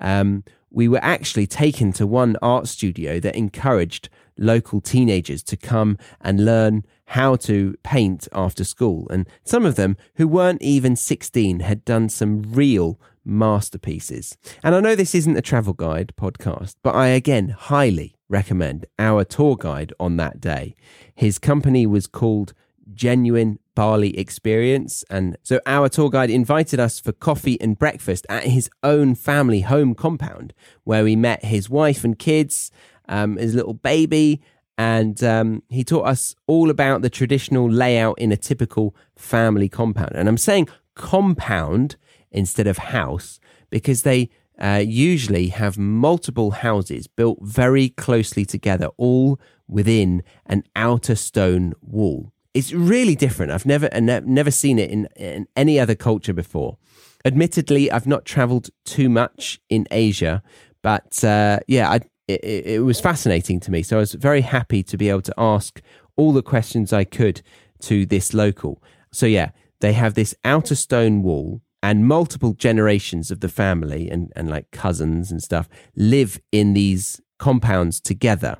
Um, 0.00 0.44
we 0.70 0.88
were 0.88 1.02
actually 1.02 1.46
taken 1.46 1.92
to 1.92 2.06
one 2.06 2.36
art 2.42 2.66
studio 2.66 3.20
that 3.20 3.36
encouraged 3.36 4.08
local 4.42 4.80
teenagers 4.80 5.42
to 5.44 5.56
come 5.56 5.96
and 6.20 6.44
learn 6.44 6.84
how 7.06 7.36
to 7.36 7.74
paint 7.82 8.28
after 8.32 8.64
school. 8.64 9.06
And 9.10 9.28
some 9.44 9.64
of 9.64 9.76
them, 9.76 9.96
who 10.16 10.26
weren't 10.26 10.62
even 10.62 10.96
16, 10.96 11.60
had 11.60 11.84
done 11.84 12.08
some 12.08 12.42
real 12.42 12.98
masterpieces. 13.24 14.36
And 14.62 14.74
I 14.74 14.80
know 14.80 14.94
this 14.94 15.14
isn't 15.14 15.36
a 15.36 15.42
travel 15.42 15.74
guide 15.74 16.12
podcast, 16.16 16.76
but 16.82 16.94
I 16.94 17.08
again 17.08 17.50
highly 17.50 18.16
recommend 18.28 18.86
our 18.98 19.24
tour 19.24 19.56
guide 19.56 19.92
on 20.00 20.16
that 20.16 20.40
day. 20.40 20.74
His 21.14 21.38
company 21.38 21.86
was 21.86 22.06
called 22.06 22.54
Genuine 22.94 23.58
Bali 23.74 24.18
Experience. 24.18 25.04
And 25.08 25.36
so 25.42 25.60
our 25.66 25.88
tour 25.88 26.10
guide 26.10 26.30
invited 26.30 26.80
us 26.80 26.98
for 27.00 27.12
coffee 27.12 27.60
and 27.60 27.78
breakfast 27.78 28.26
at 28.28 28.44
his 28.44 28.68
own 28.82 29.14
family 29.14 29.60
home 29.60 29.94
compound, 29.94 30.52
where 30.84 31.04
we 31.04 31.16
met 31.16 31.44
his 31.44 31.70
wife 31.70 32.04
and 32.04 32.18
kids, 32.18 32.70
um, 33.12 33.36
his 33.36 33.54
little 33.54 33.74
baby. 33.74 34.40
And 34.78 35.22
um, 35.22 35.62
he 35.68 35.84
taught 35.84 36.06
us 36.06 36.34
all 36.46 36.70
about 36.70 37.02
the 37.02 37.10
traditional 37.10 37.70
layout 37.70 38.18
in 38.18 38.32
a 38.32 38.36
typical 38.36 38.96
family 39.16 39.68
compound. 39.68 40.12
And 40.14 40.28
I'm 40.28 40.38
saying 40.38 40.68
compound 40.94 41.96
instead 42.30 42.66
of 42.66 42.78
house 42.78 43.38
because 43.70 44.02
they 44.02 44.30
uh, 44.58 44.82
usually 44.84 45.48
have 45.48 45.76
multiple 45.78 46.52
houses 46.52 47.06
built 47.06 47.38
very 47.42 47.90
closely 47.90 48.44
together, 48.44 48.88
all 48.96 49.38
within 49.68 50.22
an 50.46 50.64
outer 50.74 51.14
stone 51.14 51.74
wall. 51.82 52.32
It's 52.54 52.72
really 52.72 53.14
different. 53.14 53.52
I've 53.52 53.66
never 53.66 53.88
never 54.00 54.50
seen 54.50 54.78
it 54.78 54.90
in, 54.90 55.08
in 55.16 55.46
any 55.56 55.80
other 55.80 55.94
culture 55.94 56.34
before. 56.34 56.76
Admittedly, 57.24 57.90
I've 57.90 58.06
not 58.06 58.24
traveled 58.24 58.68
too 58.84 59.08
much 59.08 59.60
in 59.68 59.86
Asia, 59.90 60.42
but 60.82 61.24
uh, 61.24 61.60
yeah, 61.66 61.90
I, 61.90 62.00
it, 62.28 62.44
it 62.44 62.84
was 62.84 63.00
fascinating 63.00 63.60
to 63.60 63.70
me. 63.70 63.82
So 63.82 63.96
I 63.96 64.00
was 64.00 64.14
very 64.14 64.42
happy 64.42 64.82
to 64.84 64.96
be 64.96 65.08
able 65.08 65.22
to 65.22 65.34
ask 65.36 65.80
all 66.16 66.32
the 66.32 66.42
questions 66.42 66.92
I 66.92 67.04
could 67.04 67.42
to 67.82 68.06
this 68.06 68.32
local. 68.34 68.82
So 69.12 69.26
yeah, 69.26 69.50
they 69.80 69.92
have 69.92 70.14
this 70.14 70.34
outer 70.44 70.74
stone 70.74 71.22
wall 71.22 71.60
and 71.82 72.06
multiple 72.06 72.52
generations 72.52 73.30
of 73.30 73.40
the 73.40 73.48
family 73.48 74.08
and, 74.08 74.32
and 74.36 74.48
like 74.48 74.70
cousins 74.70 75.30
and 75.30 75.42
stuff 75.42 75.68
live 75.96 76.40
in 76.52 76.74
these 76.74 77.20
compounds 77.38 78.00
together. 78.00 78.58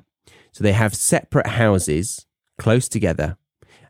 So 0.51 0.63
they 0.63 0.73
have 0.73 0.93
separate 0.93 1.47
houses 1.47 2.25
close 2.59 2.87
together, 2.87 3.37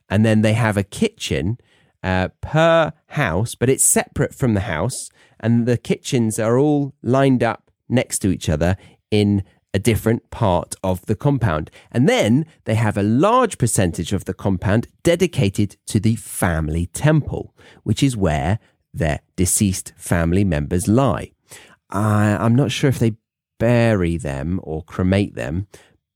and 0.09 0.23
then 0.23 0.41
they 0.41 0.53
have 0.53 0.77
a 0.77 0.83
kitchen 0.83 1.57
uh, 2.03 2.29
per 2.41 2.93
house, 3.07 3.55
but 3.55 3.69
it's 3.69 3.83
separate 3.83 4.33
from 4.33 4.53
the 4.53 4.61
house, 4.61 5.09
and 5.39 5.65
the 5.65 5.77
kitchens 5.77 6.39
are 6.39 6.57
all 6.57 6.93
lined 7.01 7.43
up 7.43 7.71
next 7.89 8.19
to 8.19 8.29
each 8.29 8.47
other 8.47 8.77
in 9.11 9.43
a 9.73 9.79
different 9.79 10.29
part 10.29 10.75
of 10.83 11.05
the 11.07 11.15
compound. 11.15 11.71
And 11.91 12.07
then 12.07 12.45
they 12.65 12.75
have 12.75 12.97
a 12.97 13.03
large 13.03 13.57
percentage 13.57 14.13
of 14.13 14.25
the 14.25 14.33
compound 14.33 14.87
dedicated 15.03 15.77
to 15.87 15.99
the 15.99 16.15
family 16.15 16.87
temple, 16.87 17.55
which 17.83 18.03
is 18.03 18.15
where 18.15 18.59
their 18.93 19.21
deceased 19.35 19.93
family 19.97 20.43
members 20.43 20.87
lie. 20.87 21.31
I, 21.89 22.37
I'm 22.39 22.55
not 22.55 22.71
sure 22.71 22.89
if 22.89 22.99
they 22.99 23.13
bury 23.59 24.17
them 24.17 24.59
or 24.63 24.83
cremate 24.83 25.35
them, 25.35 25.67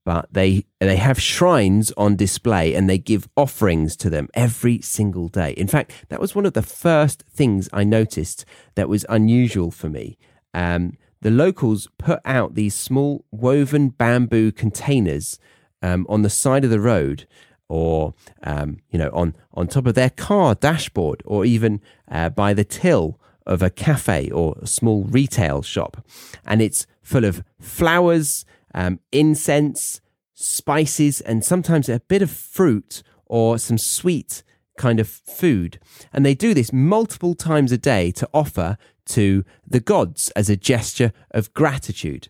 but 0.04 0.32
they 0.32 0.64
they 0.80 0.96
have 0.96 1.20
shrines 1.20 1.92
on 1.96 2.16
display 2.16 2.74
and 2.74 2.88
they 2.88 2.98
give 2.98 3.28
offerings 3.36 3.96
to 3.96 4.08
them 4.08 4.28
every 4.32 4.80
single 4.80 5.28
day. 5.28 5.50
In 5.52 5.66
fact, 5.66 5.92
that 6.08 6.20
was 6.20 6.34
one 6.34 6.46
of 6.46 6.54
the 6.54 6.62
first 6.62 7.24
things 7.28 7.68
I 7.72 7.84
noticed 7.84 8.44
that 8.74 8.88
was 8.88 9.04
unusual 9.08 9.70
for 9.70 9.88
me. 9.88 10.16
Um, 10.54 10.94
the 11.20 11.30
locals 11.30 11.88
put 11.98 12.20
out 12.24 12.54
these 12.54 12.74
small 12.74 13.24
woven 13.30 13.88
bamboo 13.88 14.52
containers 14.52 15.38
um, 15.82 16.06
on 16.08 16.22
the 16.22 16.30
side 16.30 16.64
of 16.64 16.70
the 16.70 16.80
road 16.80 17.26
or 17.68 18.14
um, 18.42 18.78
you 18.90 18.98
know 18.98 19.10
on 19.12 19.34
on 19.54 19.68
top 19.68 19.86
of 19.86 19.94
their 19.94 20.10
car 20.10 20.54
dashboard 20.54 21.22
or 21.26 21.44
even 21.44 21.80
uh, 22.10 22.28
by 22.28 22.54
the 22.54 22.64
till 22.64 23.20
of 23.48 23.62
a 23.62 23.70
cafe 23.70 24.30
or 24.30 24.56
a 24.60 24.66
small 24.66 25.04
retail 25.04 25.62
shop. 25.62 26.04
And 26.44 26.60
it's 26.60 26.86
full 27.02 27.24
of 27.24 27.42
flowers 27.58 28.44
um, 28.74 29.00
incense 29.10 30.00
spices 30.34 31.20
and 31.22 31.44
sometimes 31.44 31.88
a 31.88 32.00
bit 32.00 32.22
of 32.22 32.30
fruit 32.30 33.02
or 33.26 33.58
some 33.58 33.78
sweet 33.78 34.42
kind 34.76 35.00
of 35.00 35.08
food. 35.08 35.80
And 36.12 36.24
they 36.24 36.34
do 36.34 36.54
this 36.54 36.72
multiple 36.72 37.34
times 37.34 37.72
a 37.72 37.78
day 37.78 38.12
to 38.12 38.28
offer 38.32 38.76
to 39.08 39.44
the 39.66 39.80
gods 39.80 40.30
as 40.30 40.48
a 40.48 40.56
gesture 40.56 41.12
of 41.30 41.52
gratitude 41.54 42.28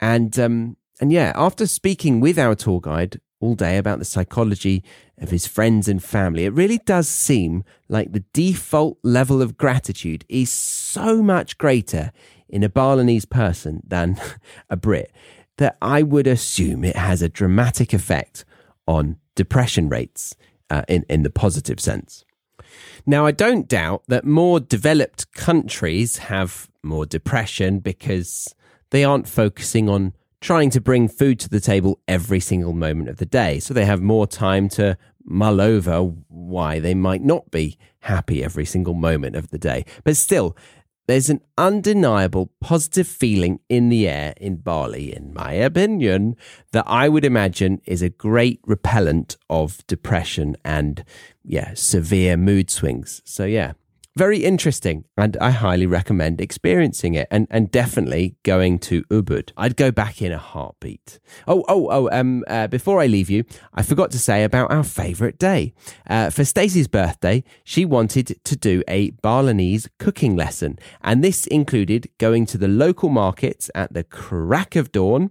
and 0.00 0.38
um, 0.38 0.76
and 1.00 1.12
yeah 1.12 1.32
after 1.34 1.66
speaking 1.66 2.20
with 2.20 2.38
our 2.38 2.54
tour 2.54 2.80
guide 2.80 3.20
all 3.44 3.54
day 3.54 3.76
about 3.76 3.98
the 3.98 4.04
psychology 4.04 4.82
of 5.18 5.30
his 5.30 5.46
friends 5.46 5.86
and 5.86 6.02
family, 6.02 6.44
it 6.44 6.52
really 6.52 6.78
does 6.78 7.08
seem 7.08 7.62
like 7.88 8.12
the 8.12 8.24
default 8.32 8.98
level 9.02 9.42
of 9.42 9.56
gratitude 9.56 10.24
is 10.28 10.50
so 10.50 11.22
much 11.22 11.58
greater 11.58 12.10
in 12.48 12.62
a 12.62 12.68
Balinese 12.68 13.26
person 13.26 13.82
than 13.86 14.20
a 14.70 14.76
Brit 14.76 15.12
that 15.58 15.76
I 15.80 16.02
would 16.02 16.26
assume 16.26 16.84
it 16.84 16.96
has 16.96 17.22
a 17.22 17.28
dramatic 17.28 17.92
effect 17.92 18.44
on 18.86 19.18
depression 19.34 19.88
rates 19.88 20.34
uh, 20.70 20.82
in, 20.88 21.04
in 21.08 21.22
the 21.22 21.30
positive 21.30 21.78
sense. 21.78 22.23
Now, 23.06 23.26
I 23.26 23.32
don't 23.32 23.68
doubt 23.68 24.02
that 24.08 24.24
more 24.24 24.60
developed 24.60 25.32
countries 25.32 26.18
have 26.18 26.68
more 26.82 27.06
depression 27.06 27.80
because 27.80 28.54
they 28.90 29.04
aren't 29.04 29.28
focusing 29.28 29.88
on 29.88 30.12
trying 30.40 30.70
to 30.70 30.80
bring 30.80 31.08
food 31.08 31.40
to 31.40 31.48
the 31.48 31.60
table 31.60 32.00
every 32.06 32.40
single 32.40 32.74
moment 32.74 33.08
of 33.08 33.16
the 33.16 33.26
day. 33.26 33.58
So 33.58 33.72
they 33.72 33.86
have 33.86 34.02
more 34.02 34.26
time 34.26 34.68
to 34.70 34.96
mull 35.24 35.60
over 35.60 36.00
why 36.28 36.78
they 36.78 36.94
might 36.94 37.22
not 37.22 37.50
be 37.50 37.78
happy 38.00 38.44
every 38.44 38.66
single 38.66 38.94
moment 38.94 39.36
of 39.36 39.48
the 39.48 39.58
day. 39.58 39.84
But 40.04 40.16
still, 40.16 40.56
there's 41.06 41.30
an 41.30 41.40
undeniable 41.58 42.50
positive 42.60 43.06
feeling 43.06 43.60
in 43.68 43.88
the 43.88 44.08
air 44.08 44.34
in 44.38 44.56
Bali, 44.56 45.14
in 45.14 45.34
my 45.34 45.52
opinion, 45.52 46.36
that 46.72 46.84
I 46.86 47.08
would 47.08 47.24
imagine 47.24 47.80
is 47.84 48.02
a 48.02 48.08
great 48.08 48.60
repellent 48.66 49.36
of 49.50 49.86
depression 49.86 50.56
and, 50.64 51.04
yeah, 51.44 51.72
severe 51.74 52.36
mood 52.36 52.70
swings. 52.70 53.20
So, 53.24 53.44
yeah, 53.44 53.72
very 54.16 54.44
interesting, 54.44 55.04
and 55.16 55.36
I 55.40 55.50
highly 55.50 55.86
recommend 55.86 56.40
experiencing 56.40 57.14
it 57.14 57.26
and, 57.30 57.48
and 57.50 57.70
definitely 57.70 58.36
going 58.44 58.78
to 58.80 59.02
Ubud. 59.04 59.50
I'd 59.56 59.76
go 59.76 59.90
back 59.90 60.22
in 60.22 60.30
a 60.30 60.38
heartbeat. 60.38 61.18
Oh, 61.48 61.64
oh, 61.68 61.88
oh, 61.90 62.08
um, 62.10 62.44
uh, 62.46 62.68
before 62.68 63.00
I 63.00 63.06
leave 63.06 63.28
you, 63.28 63.44
I 63.72 63.82
forgot 63.82 64.12
to 64.12 64.18
say 64.18 64.44
about 64.44 64.70
our 64.70 64.84
favourite 64.84 65.38
day. 65.38 65.74
Uh, 66.08 66.30
for 66.30 66.44
Stacey's 66.44 66.88
birthday, 66.88 67.42
she 67.64 67.84
wanted 67.84 68.38
to 68.44 68.56
do 68.56 68.82
a 68.86 69.10
Balinese 69.22 69.88
cooking 69.98 70.36
lesson, 70.36 70.78
and 71.02 71.22
this 71.22 71.46
included 71.48 72.08
going 72.18 72.46
to 72.46 72.58
the 72.58 72.68
local 72.68 73.08
markets 73.08 73.70
at 73.74 73.92
the 73.92 74.04
crack 74.04 74.76
of 74.76 74.92
dawn, 74.92 75.30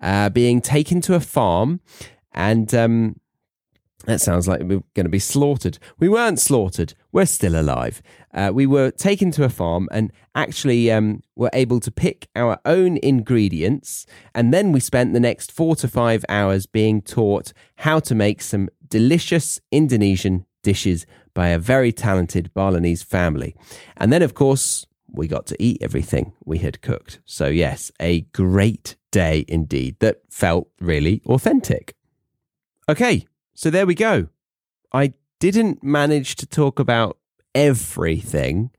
uh, 0.00 0.30
being 0.30 0.60
taken 0.60 1.00
to 1.00 1.14
a 1.14 1.20
farm, 1.20 1.80
and 2.32 2.72
um, 2.74 3.19
that 4.06 4.20
sounds 4.20 4.48
like 4.48 4.60
we're 4.60 4.82
going 4.94 5.04
to 5.04 5.10
be 5.10 5.18
slaughtered. 5.18 5.78
We 5.98 6.08
weren't 6.08 6.40
slaughtered. 6.40 6.94
We're 7.12 7.26
still 7.26 7.58
alive. 7.58 8.02
Uh, 8.32 8.50
we 8.52 8.66
were 8.66 8.90
taken 8.90 9.30
to 9.32 9.44
a 9.44 9.50
farm 9.50 9.88
and 9.92 10.12
actually 10.34 10.90
um, 10.90 11.22
were 11.36 11.50
able 11.52 11.80
to 11.80 11.90
pick 11.90 12.28
our 12.34 12.58
own 12.64 12.98
ingredients. 13.02 14.06
And 14.34 14.54
then 14.54 14.72
we 14.72 14.80
spent 14.80 15.12
the 15.12 15.20
next 15.20 15.52
four 15.52 15.76
to 15.76 15.88
five 15.88 16.24
hours 16.28 16.66
being 16.66 17.02
taught 17.02 17.52
how 17.76 18.00
to 18.00 18.14
make 18.14 18.40
some 18.40 18.70
delicious 18.88 19.60
Indonesian 19.70 20.46
dishes 20.62 21.06
by 21.34 21.48
a 21.48 21.58
very 21.58 21.92
talented 21.92 22.52
Balinese 22.54 23.02
family. 23.02 23.54
And 23.96 24.12
then, 24.12 24.22
of 24.22 24.34
course, 24.34 24.86
we 25.12 25.28
got 25.28 25.46
to 25.46 25.62
eat 25.62 25.78
everything 25.82 26.32
we 26.44 26.58
had 26.58 26.80
cooked. 26.80 27.20
So, 27.24 27.46
yes, 27.48 27.90
a 28.00 28.22
great 28.32 28.96
day 29.10 29.44
indeed 29.48 29.96
that 30.00 30.20
felt 30.30 30.68
really 30.80 31.20
authentic. 31.26 31.94
Okay, 32.88 33.26
so 33.60 33.68
there 33.68 33.84
we 33.84 33.94
go. 33.94 34.28
I 34.90 35.12
didn't 35.38 35.84
manage 35.84 36.36
to 36.36 36.46
talk 36.46 36.78
about 36.78 37.18
everything, 37.54 38.70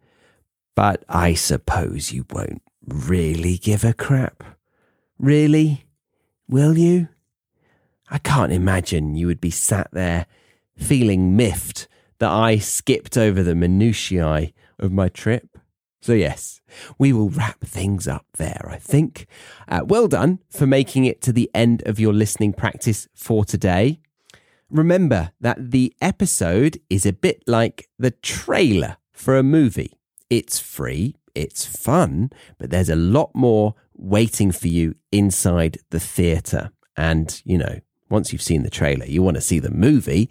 but 0.75 1.05
I 1.07 1.35
suppose 1.35 2.11
you 2.11 2.25
won't 2.31 2.63
really 2.87 3.59
give 3.59 3.83
a 3.83 3.93
crap. 3.93 4.43
Really? 5.19 5.85
Will 6.49 6.79
you? 6.79 7.09
I 8.09 8.17
can't 8.17 8.51
imagine 8.51 9.13
you 9.13 9.27
would 9.27 9.39
be 9.39 9.51
sat 9.51 9.87
there 9.91 10.25
feeling 10.75 11.35
miffed 11.35 11.87
that 12.17 12.31
I 12.31 12.57
skipped 12.57 13.19
over 13.19 13.43
the 13.43 13.53
minutiae 13.53 14.51
of 14.79 14.91
my 14.91 15.09
trip. 15.09 15.59
So, 16.01 16.13
yes, 16.13 16.59
we 16.97 17.13
will 17.13 17.29
wrap 17.29 17.61
things 17.61 18.07
up 18.07 18.25
there, 18.37 18.67
I 18.67 18.77
think. 18.77 19.27
Uh, 19.67 19.81
well 19.85 20.07
done 20.07 20.39
for 20.49 20.65
making 20.65 21.05
it 21.05 21.21
to 21.21 21.31
the 21.31 21.51
end 21.53 21.83
of 21.85 21.99
your 21.99 22.13
listening 22.13 22.51
practice 22.53 23.07
for 23.13 23.45
today 23.45 23.99
remember 24.71 25.31
that 25.39 25.71
the 25.71 25.93
episode 26.01 26.79
is 26.89 27.05
a 27.05 27.13
bit 27.13 27.43
like 27.45 27.89
the 27.99 28.11
trailer 28.11 28.97
for 29.11 29.37
a 29.37 29.43
movie. 29.43 29.99
It's 30.29 30.59
free, 30.59 31.15
it's 31.35 31.65
fun, 31.65 32.31
but 32.57 32.69
there's 32.69 32.89
a 32.89 32.95
lot 32.95 33.31
more 33.33 33.75
waiting 33.93 34.51
for 34.51 34.67
you 34.67 34.95
inside 35.11 35.77
the 35.89 35.99
theatre. 35.99 36.71
And, 36.95 37.41
you 37.45 37.57
know, 37.57 37.79
once 38.09 38.31
you've 38.31 38.41
seen 38.41 38.63
the 38.63 38.69
trailer, 38.69 39.05
you 39.05 39.21
want 39.21 39.35
to 39.35 39.41
see 39.41 39.59
the 39.59 39.71
movie, 39.71 40.29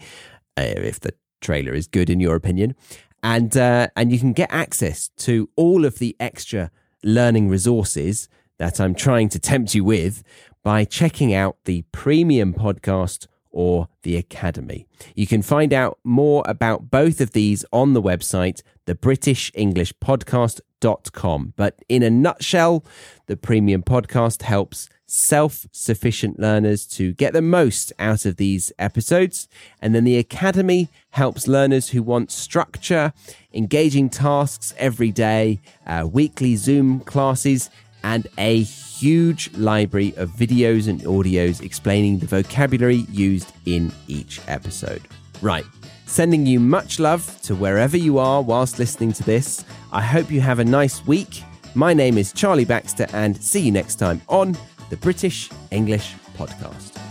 uh, 0.57 0.63
if 0.77 1.01
the 1.01 1.15
trailer 1.41 1.73
is 1.73 1.87
good 1.87 2.11
in 2.11 2.21
your 2.21 2.37
opinion. 2.37 2.75
And, 3.23 3.57
uh, 3.57 3.89
and 3.97 4.11
you 4.11 4.19
can 4.19 4.33
get 4.33 4.51
access 4.53 5.09
to 5.19 5.51
all 5.57 5.85
of 5.85 5.99
the 5.99 6.17
extra 6.19 6.71
learning 7.03 7.49
resources 7.49 8.29
that 8.59 8.81
I'm 8.81 8.95
trying 8.95 9.29
to 9.31 9.39
tempt 9.39 9.75
you 9.75 9.85
with 9.85 10.23
by 10.63 10.85
checking 10.85 11.33
out 11.33 11.57
the 11.65 11.83
premium 11.93 12.53
podcast 12.53 13.27
or 13.51 13.89
the 14.03 14.17
Academy. 14.17 14.87
You 15.15 15.27
can 15.27 15.43
find 15.43 15.73
out 15.73 15.99
more 16.05 16.45
about 16.47 16.91
both 16.91 17.21
of 17.21 17.33
these 17.33 17.65
on 17.73 17.93
the 17.93 18.03
website, 18.03 18.63
thebritishenglishpodcast.com. 18.87 21.53
But 21.57 21.79
in 21.89 22.03
a 22.03 22.11
nutshell, 22.11 22.85
the 23.27 23.37
premium 23.37 23.83
podcast 23.83 24.43
helps 24.43 24.89
self 25.11 25.67
sufficient 25.73 26.39
learners 26.39 26.87
to 26.87 27.13
get 27.15 27.33
the 27.33 27.43
most 27.43 27.93
out 27.99 28.25
of 28.25 28.37
these 28.37 28.73
episodes. 28.79 29.49
And 29.83 29.95
then 29.95 30.05
the 30.05 30.17
Academy 30.17 30.89
helps 31.11 31.49
learners 31.49 31.91
who 31.91 32.03
want 32.03 32.31
structure, 32.31 33.13
engaging 33.53 34.09
tasks 34.09 34.73
every 34.79 35.11
day, 35.11 35.61
uh, 35.87 36.09
weekly 36.11 36.57
Zoom 36.57 37.01
classes, 37.01 37.71
and 38.03 38.27
a 38.39 38.63
huge 38.63 39.51
library 39.57 40.15
of 40.17 40.31
videos 40.31 40.89
and 40.89 41.01
audios 41.03 41.63
explaining 41.63 42.19
the 42.19 42.27
vocabulary 42.27 43.07
used 43.11 43.53
in 43.67 43.93
each 44.09 44.41
episode. 44.47 45.03
Right, 45.41 45.65
sending 46.07 46.47
you 46.47 46.61
much 46.61 47.01
love 47.01 47.41
to 47.43 47.55
wherever 47.55 47.97
you 47.97 48.19
are 48.19 48.43
whilst 48.43 48.79
listening 48.79 49.13
to 49.15 49.23
this. 49.23 49.65
I 49.93 50.03
hope 50.03 50.31
you 50.31 50.41
have 50.41 50.59
a 50.59 50.65
nice 50.65 51.07
week. 51.07 51.43
My 51.75 51.95
name 51.95 52.19
is 52.19 52.33
Charlie 52.33 52.65
Baxter, 52.65 53.07
and 53.13 53.41
see 53.41 53.61
you 53.61 53.73
next 53.73 53.97
time 53.97 54.21
on 54.29 54.57
the 54.91 54.97
British 54.97 55.51
English 55.71 56.15
Podcast. 56.37 57.10